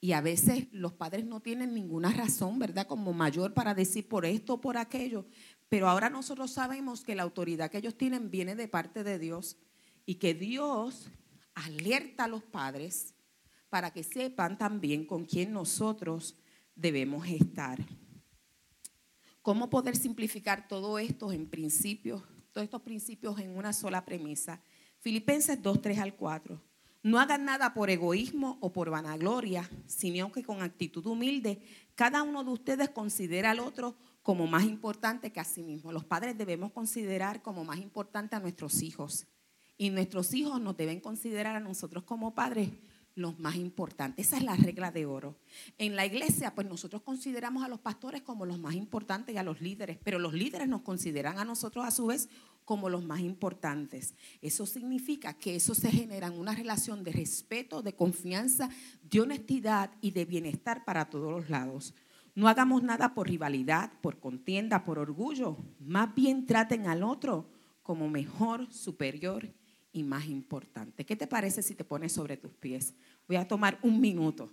Y 0.00 0.12
a 0.12 0.20
veces 0.20 0.68
los 0.72 0.92
padres 0.92 1.24
no 1.24 1.40
tienen 1.40 1.72
ninguna 1.72 2.12
razón, 2.12 2.58
¿verdad? 2.58 2.86
Como 2.86 3.12
mayor 3.12 3.54
para 3.54 3.74
decir 3.74 4.08
por 4.08 4.26
esto 4.26 4.54
o 4.54 4.60
por 4.60 4.76
aquello. 4.76 5.26
Pero 5.68 5.88
ahora 5.88 6.10
nosotros 6.10 6.50
sabemos 6.50 7.04
que 7.04 7.14
la 7.14 7.22
autoridad 7.22 7.70
que 7.70 7.78
ellos 7.78 7.96
tienen 7.96 8.30
viene 8.30 8.54
de 8.54 8.68
parte 8.68 9.02
de 9.02 9.18
Dios 9.18 9.56
y 10.04 10.16
que 10.16 10.34
Dios 10.34 11.10
alerta 11.54 12.24
a 12.24 12.28
los 12.28 12.42
padres 12.42 13.13
para 13.74 13.90
que 13.90 14.04
sepan 14.04 14.56
también 14.56 15.04
con 15.04 15.24
quién 15.24 15.52
nosotros 15.52 16.36
debemos 16.76 17.26
estar. 17.26 17.84
¿Cómo 19.42 19.68
poder 19.68 19.96
simplificar 19.96 20.68
todo 20.68 20.96
esto 20.96 21.32
en 21.32 21.48
principios, 21.48 22.22
todos 22.52 22.62
estos 22.66 22.82
principios 22.82 23.36
en 23.40 23.50
una 23.50 23.72
sola 23.72 24.04
premisa? 24.04 24.62
Filipenses 25.00 25.60
2, 25.60 25.82
3 25.82 25.98
al 25.98 26.14
4. 26.14 26.62
No 27.02 27.18
hagan 27.18 27.46
nada 27.46 27.74
por 27.74 27.90
egoísmo 27.90 28.58
o 28.60 28.70
por 28.70 28.90
vanagloria, 28.90 29.68
sino 29.88 30.30
que 30.30 30.44
con 30.44 30.62
actitud 30.62 31.04
humilde 31.06 31.60
cada 31.96 32.22
uno 32.22 32.44
de 32.44 32.52
ustedes 32.52 32.90
considera 32.90 33.50
al 33.50 33.58
otro 33.58 33.96
como 34.22 34.46
más 34.46 34.62
importante 34.62 35.32
que 35.32 35.40
a 35.40 35.44
sí 35.44 35.64
mismo. 35.64 35.90
Los 35.90 36.04
padres 36.04 36.38
debemos 36.38 36.70
considerar 36.70 37.42
como 37.42 37.64
más 37.64 37.78
importante 37.78 38.36
a 38.36 38.38
nuestros 38.38 38.82
hijos 38.82 39.26
y 39.76 39.90
nuestros 39.90 40.32
hijos 40.32 40.60
nos 40.60 40.76
deben 40.76 41.00
considerar 41.00 41.56
a 41.56 41.60
nosotros 41.60 42.04
como 42.04 42.36
padres 42.36 42.70
los 43.14 43.38
más 43.38 43.56
importantes. 43.56 44.26
Esa 44.26 44.38
es 44.38 44.42
la 44.42 44.56
regla 44.56 44.90
de 44.90 45.06
oro. 45.06 45.36
En 45.78 45.96
la 45.96 46.06
iglesia, 46.06 46.54
pues 46.54 46.66
nosotros 46.66 47.02
consideramos 47.02 47.64
a 47.64 47.68
los 47.68 47.80
pastores 47.80 48.22
como 48.22 48.46
los 48.46 48.58
más 48.58 48.74
importantes 48.74 49.34
y 49.34 49.38
a 49.38 49.42
los 49.42 49.60
líderes, 49.60 49.98
pero 50.02 50.18
los 50.18 50.34
líderes 50.34 50.68
nos 50.68 50.82
consideran 50.82 51.38
a 51.38 51.44
nosotros 51.44 51.84
a 51.84 51.90
su 51.90 52.06
vez 52.06 52.28
como 52.64 52.88
los 52.88 53.04
más 53.04 53.20
importantes. 53.20 54.14
Eso 54.40 54.66
significa 54.66 55.34
que 55.34 55.56
eso 55.56 55.74
se 55.74 55.90
genera 55.90 56.28
en 56.28 56.38
una 56.38 56.54
relación 56.54 57.04
de 57.04 57.12
respeto, 57.12 57.82
de 57.82 57.94
confianza, 57.94 58.68
de 59.02 59.20
honestidad 59.20 59.90
y 60.00 60.10
de 60.10 60.24
bienestar 60.24 60.84
para 60.84 61.10
todos 61.10 61.30
los 61.30 61.50
lados. 61.50 61.94
No 62.34 62.48
hagamos 62.48 62.82
nada 62.82 63.14
por 63.14 63.28
rivalidad, 63.28 63.92
por 64.00 64.18
contienda, 64.18 64.84
por 64.84 64.98
orgullo. 64.98 65.56
Más 65.78 66.14
bien 66.14 66.46
traten 66.46 66.88
al 66.88 67.04
otro 67.04 67.48
como 67.82 68.08
mejor, 68.08 68.72
superior 68.72 69.54
y 69.94 70.02
más 70.02 70.26
importante. 70.26 71.06
¿Qué 71.06 71.14
te 71.14 71.28
parece 71.28 71.62
si 71.62 71.74
te 71.74 71.84
pones 71.84 72.12
sobre 72.12 72.36
tus 72.36 72.52
pies? 72.52 72.94
Voy 73.28 73.36
a 73.36 73.46
tomar 73.46 73.78
un 73.80 74.00
minuto, 74.00 74.50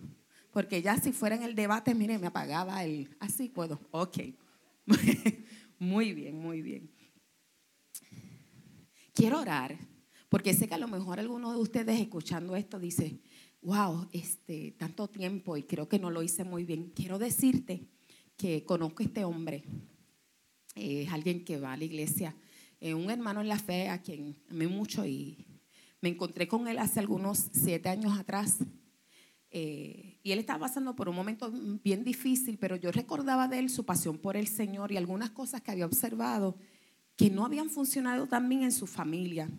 porque 0.51 0.83
ya 0.83 0.97
si 0.97 1.11
fuera 1.11 1.35
en 1.35 1.41
el 1.41 1.55
debate, 1.55 1.95
mire, 1.95 2.19
me 2.19 2.27
apagaba 2.27 2.85
el... 2.85 3.09
Así 3.19 3.49
puedo. 3.49 3.81
Ok. 3.89 4.19
muy 5.79 6.13
bien, 6.13 6.39
muy 6.39 6.61
bien. 6.61 6.91
Quiero 9.13 9.39
orar, 9.39 9.75
porque 10.29 10.53
sé 10.53 10.67
que 10.67 10.75
a 10.75 10.77
lo 10.77 10.87
mejor 10.87 11.19
alguno 11.19 11.51
de 11.51 11.57
ustedes 11.57 11.99
escuchando 11.99 12.55
esto 12.55 12.79
dice, 12.79 13.19
wow, 13.63 14.07
este, 14.13 14.75
tanto 14.77 15.09
tiempo 15.09 15.57
y 15.57 15.63
creo 15.63 15.89
que 15.89 15.97
no 15.97 16.11
lo 16.11 16.21
hice 16.21 16.43
muy 16.43 16.65
bien. 16.65 16.91
Quiero 16.95 17.17
decirte 17.17 17.87
que 18.37 18.63
conozco 18.63 19.01
a 19.01 19.07
este 19.07 19.25
hombre, 19.25 19.63
es 20.75 21.11
alguien 21.11 21.43
que 21.43 21.59
va 21.59 21.73
a 21.73 21.77
la 21.77 21.83
iglesia 21.83 22.35
un 22.81 23.09
hermano 23.11 23.41
en 23.41 23.47
la 23.47 23.59
fe 23.59 23.89
a 23.89 24.01
quien 24.01 24.35
amé 24.49 24.67
mucho 24.67 25.05
y 25.05 25.45
Me 26.01 26.09
encontré 26.09 26.47
con 26.47 26.67
él 26.67 26.79
hace 26.79 26.99
algunos 26.99 27.49
siete 27.53 27.89
años 27.89 28.17
atrás 28.17 28.57
eh, 29.51 30.17
y 30.23 30.31
él 30.31 30.39
estaba 30.39 30.59
pasando 30.59 30.95
por 30.95 31.09
un 31.09 31.15
momento 31.15 31.51
bien 31.83 32.05
difícil, 32.05 32.57
pero 32.57 32.77
yo 32.77 32.91
recordaba 32.91 33.49
de 33.49 33.59
él 33.59 33.69
su 33.69 33.85
pasión 33.85 34.17
por 34.17 34.37
el 34.37 34.47
Señor 34.47 34.91
y 34.91 34.97
algunas 34.97 35.31
cosas 35.31 35.61
que 35.61 35.71
había 35.71 35.85
observado 35.85 36.57
que 37.17 37.29
no 37.29 37.45
habían 37.45 37.69
funcionado 37.69 38.27
tan 38.27 38.47
bien 38.47 38.63
en 38.63 38.71
su 38.71 38.87
familia. 38.87 39.49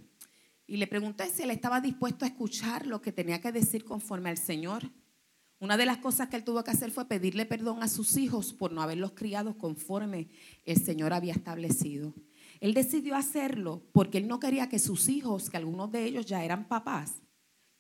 Y 0.67 0.79
le 0.79 0.87
pregunté 0.87 1.29
si 1.29 1.43
él 1.43 1.51
estaba 1.51 1.81
dispuesto 1.81 2.25
a 2.25 2.29
escuchar 2.29 2.87
lo 2.87 3.03
que 3.03 3.13
tenía 3.13 3.41
que 3.41 3.53
decir 3.53 3.85
conforme 3.85 4.31
al 4.31 4.39
Señor. 4.39 4.91
Una 5.59 5.77
de 5.77 5.85
las 5.85 5.99
cosas 5.99 6.29
que 6.29 6.37
él 6.37 6.45
tuvo 6.45 6.65
que 6.65 6.71
hacer 6.71 6.91
fue 6.91 7.07
pedirle 7.07 7.45
perdón 7.45 7.83
a 7.83 7.89
sus 7.89 8.17
hijos 8.17 8.55
por 8.55 8.73
no 8.73 8.81
haberlos 8.81 9.13
criado 9.13 9.59
conforme 9.59 10.29
el 10.65 10.83
Señor 10.83 11.13
había 11.13 11.35
establecido. 11.35 12.15
Él 12.63 12.75
decidió 12.75 13.17
hacerlo 13.17 13.83
porque 13.91 14.19
él 14.19 14.29
no 14.29 14.39
quería 14.39 14.69
que 14.69 14.79
sus 14.79 15.09
hijos, 15.09 15.51
que 15.51 15.57
algunos 15.57 15.91
de 15.91 16.05
ellos 16.05 16.27
ya 16.27 16.45
eran 16.45 16.69
papás, 16.69 17.21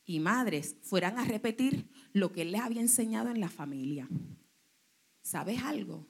y 0.04 0.18
madres 0.18 0.74
fueran 0.82 1.20
a 1.20 1.24
repetir 1.24 1.88
lo 2.12 2.32
que 2.32 2.42
él 2.42 2.50
les 2.50 2.62
había 2.62 2.80
enseñado 2.80 3.30
en 3.30 3.38
la 3.38 3.48
familia. 3.48 4.08
¿Sabes 5.22 5.62
algo? 5.62 6.08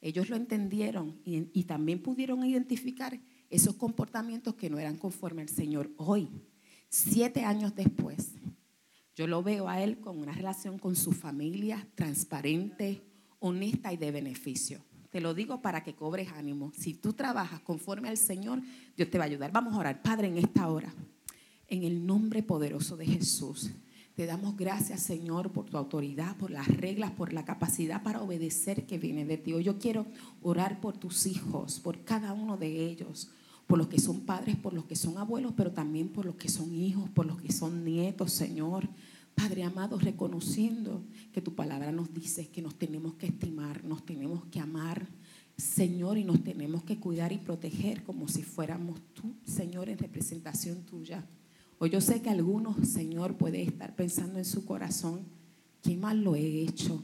Ellos 0.00 0.30
lo 0.30 0.36
entendieron 0.36 1.20
y, 1.24 1.64
también 1.64 2.00
pudieron 2.00 2.44
identificar 2.44 3.20
esos 3.50 3.74
comportamientos 3.74 4.54
que 4.54 4.70
no 4.70 4.78
eran 4.78 4.96
conforme 4.96 5.42
al 5.42 5.48
Señor. 5.48 5.90
Hoy, 5.96 6.28
siete 6.88 7.42
años 7.42 7.74
después, 7.74 8.34
yo 9.16 9.26
lo 9.26 9.42
veo 9.42 9.68
a 9.68 9.82
él 9.82 9.98
con 9.98 10.18
una 10.18 10.30
relación 10.30 10.78
con 10.78 10.94
su 10.94 11.10
familia 11.10 11.88
transparente, 11.96 13.02
honesta 13.40 13.92
y 13.92 13.96
de 13.96 14.12
beneficio. 14.12 14.87
Te 15.10 15.20
lo 15.20 15.32
digo 15.34 15.62
para 15.62 15.82
que 15.82 15.94
cobres 15.94 16.32
ánimo. 16.32 16.72
Si 16.76 16.94
tú 16.94 17.14
trabajas 17.14 17.60
conforme 17.60 18.08
al 18.08 18.18
Señor, 18.18 18.60
Dios 18.96 19.10
te 19.10 19.18
va 19.18 19.24
a 19.24 19.26
ayudar. 19.26 19.52
Vamos 19.52 19.74
a 19.74 19.78
orar, 19.78 20.02
Padre, 20.02 20.28
en 20.28 20.38
esta 20.38 20.68
hora. 20.68 20.92
En 21.66 21.82
el 21.82 22.06
nombre 22.06 22.42
poderoso 22.42 22.96
de 22.96 23.06
Jesús. 23.06 23.70
Te 24.18 24.26
damos 24.26 24.56
gracias, 24.56 25.00
Señor, 25.00 25.52
por 25.52 25.66
tu 25.66 25.76
autoridad, 25.78 26.36
por 26.36 26.50
las 26.50 26.66
reglas, 26.66 27.12
por 27.12 27.32
la 27.32 27.44
capacidad 27.44 28.02
para 28.02 28.20
obedecer 28.20 28.84
que 28.84 28.98
viene 28.98 29.24
de 29.24 29.38
ti. 29.38 29.52
Yo 29.62 29.78
quiero 29.78 30.06
orar 30.42 30.80
por 30.80 30.96
tus 30.96 31.24
hijos, 31.26 31.78
por 31.78 32.02
cada 32.02 32.32
uno 32.32 32.56
de 32.56 32.84
ellos, 32.84 33.30
por 33.68 33.78
los 33.78 33.86
que 33.86 34.00
son 34.00 34.22
padres, 34.22 34.56
por 34.56 34.74
los 34.74 34.86
que 34.86 34.96
son 34.96 35.18
abuelos, 35.18 35.52
pero 35.56 35.70
también 35.70 36.08
por 36.08 36.26
los 36.26 36.34
que 36.34 36.48
son 36.48 36.74
hijos, 36.74 37.08
por 37.10 37.26
los 37.26 37.40
que 37.40 37.52
son 37.52 37.84
nietos, 37.84 38.32
Señor. 38.32 38.88
Padre 39.38 39.62
amado, 39.62 40.00
reconociendo 40.00 41.04
que 41.32 41.40
tu 41.40 41.54
palabra 41.54 41.92
nos 41.92 42.12
dice 42.12 42.48
que 42.48 42.60
nos 42.60 42.74
tenemos 42.74 43.14
que 43.14 43.26
estimar, 43.26 43.84
nos 43.84 44.04
tenemos 44.04 44.44
que 44.46 44.58
amar, 44.58 45.06
Señor, 45.56 46.18
y 46.18 46.24
nos 46.24 46.42
tenemos 46.42 46.82
que 46.82 46.98
cuidar 46.98 47.30
y 47.30 47.38
proteger 47.38 48.02
como 48.02 48.26
si 48.26 48.42
fuéramos 48.42 49.00
tú, 49.14 49.36
Señor, 49.44 49.90
en 49.90 49.98
representación 49.98 50.82
tuya. 50.82 51.24
Hoy 51.78 51.90
yo 51.90 52.00
sé 52.00 52.20
que 52.20 52.30
algunos, 52.30 52.88
Señor, 52.88 53.36
puede 53.36 53.62
estar 53.62 53.94
pensando 53.94 54.40
en 54.40 54.44
su 54.44 54.64
corazón, 54.64 55.20
qué 55.82 55.96
mal 55.96 56.24
lo 56.24 56.34
he 56.34 56.62
hecho. 56.62 57.00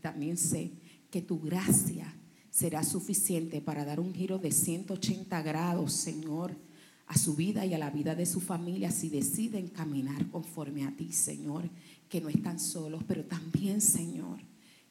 También 0.00 0.36
sé 0.36 0.72
que 1.08 1.22
tu 1.22 1.38
gracia 1.38 2.12
será 2.50 2.82
suficiente 2.82 3.60
para 3.60 3.84
dar 3.84 4.00
un 4.00 4.12
giro 4.12 4.40
de 4.40 4.50
180 4.50 5.40
grados, 5.42 5.92
Señor, 5.92 6.56
a 7.06 7.16
su 7.16 7.34
vida 7.34 7.64
y 7.64 7.74
a 7.74 7.78
la 7.78 7.90
vida 7.90 8.14
de 8.14 8.26
su 8.26 8.40
familia 8.40 8.90
si 8.90 9.08
deciden 9.08 9.68
caminar 9.68 10.28
conforme 10.30 10.84
a 10.84 10.96
ti, 10.96 11.12
Señor, 11.12 11.68
que 12.08 12.20
no 12.20 12.28
están 12.28 12.58
solos, 12.58 13.02
pero 13.06 13.24
también, 13.24 13.80
Señor, 13.80 14.40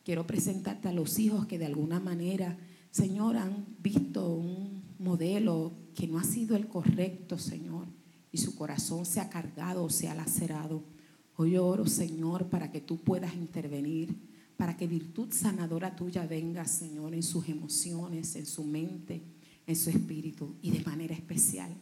quiero 0.04 0.26
presentarte 0.26 0.88
a 0.88 0.94
los 0.94 1.20
hijos 1.20 1.46
que 1.46 1.60
de 1.60 1.66
alguna 1.66 2.00
manera, 2.00 2.58
Señor, 2.92 3.38
han 3.38 3.66
visto 3.82 4.30
un 4.30 4.84
modelo 5.00 5.74
que 5.94 6.08
no 6.08 6.18
ha 6.20 6.24
sido 6.24 6.56
el 6.56 6.68
correcto, 6.68 7.38
Señor 7.38 7.88
y 8.36 8.38
su 8.38 8.54
corazón 8.54 9.06
se 9.06 9.22
ha 9.22 9.30
cargado 9.30 9.86
o 9.86 9.90
se 9.90 10.10
ha 10.10 10.14
lacerado. 10.14 10.84
Hoy 11.38 11.56
oro, 11.56 11.88
Señor, 11.88 12.50
para 12.50 12.70
que 12.70 12.82
tú 12.82 12.98
puedas 12.98 13.34
intervenir, 13.34 14.14
para 14.58 14.76
que 14.76 14.88
virtud 14.88 15.32
sanadora 15.32 15.96
tuya 15.96 16.28
venga, 16.28 16.66
Señor, 16.66 17.14
en 17.14 17.24
sus 17.24 17.48
emociones, 17.48 18.36
en 18.36 18.46
su 18.46 18.66
mente, 18.66 19.22
en 19.66 19.76
su 19.78 19.90
espíritu 19.90 20.54
y 20.62 20.72
de 20.72 20.84
manera 20.84 21.16
especial. 21.16 21.74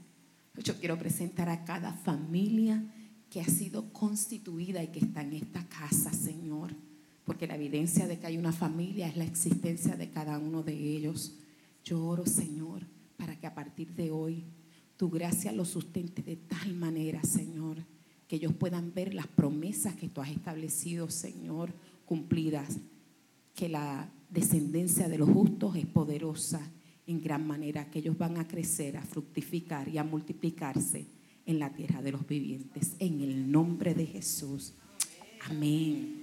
Yo 0.61 0.79
quiero 0.79 0.99
presentar 0.99 1.49
a 1.49 1.65
cada 1.65 1.93
familia 1.93 2.83
que 3.29 3.41
ha 3.41 3.45
sido 3.45 3.91
constituida 3.91 4.83
y 4.83 4.89
que 4.89 4.99
está 4.99 5.21
en 5.21 5.33
esta 5.33 5.67
casa, 5.67 6.13
Señor, 6.13 6.75
porque 7.25 7.47
la 7.47 7.55
evidencia 7.55 8.07
de 8.07 8.19
que 8.19 8.27
hay 8.27 8.37
una 8.37 8.51
familia 8.51 9.07
es 9.07 9.17
la 9.17 9.23
existencia 9.23 9.95
de 9.95 10.11
cada 10.11 10.37
uno 10.37 10.61
de 10.61 10.73
ellos. 10.73 11.33
Yo 11.83 12.05
oro, 12.05 12.27
Señor, 12.27 12.85
para 13.17 13.39
que 13.39 13.47
a 13.47 13.55
partir 13.55 13.95
de 13.95 14.11
hoy 14.11 14.43
tu 14.95 15.09
gracia 15.09 15.51
los 15.51 15.69
sustente 15.69 16.21
de 16.21 16.35
tal 16.35 16.75
manera, 16.75 17.23
Señor, 17.23 17.77
que 18.27 18.35
ellos 18.35 18.53
puedan 18.53 18.93
ver 18.93 19.15
las 19.15 19.25
promesas 19.25 19.95
que 19.95 20.09
tú 20.09 20.21
has 20.21 20.29
establecido, 20.29 21.09
Señor, 21.09 21.73
cumplidas, 22.05 22.77
que 23.55 23.69
la 23.69 24.11
descendencia 24.29 25.09
de 25.09 25.17
los 25.17 25.29
justos 25.29 25.75
es 25.75 25.87
poderosa 25.87 26.61
en 27.07 27.21
gran 27.21 27.45
manera, 27.45 27.89
que 27.89 27.99
ellos 27.99 28.17
van 28.17 28.37
a 28.37 28.47
crecer, 28.47 28.97
a 28.97 29.01
fructificar 29.01 29.89
y 29.89 29.97
a 29.97 30.03
multiplicarse 30.03 31.05
en 31.45 31.59
la 31.59 31.73
tierra 31.73 32.01
de 32.01 32.11
los 32.11 32.25
vivientes. 32.25 32.95
En 32.99 33.21
el 33.21 33.51
nombre 33.51 33.93
de 33.93 34.05
Jesús. 34.05 34.73
Amén. 35.49 36.22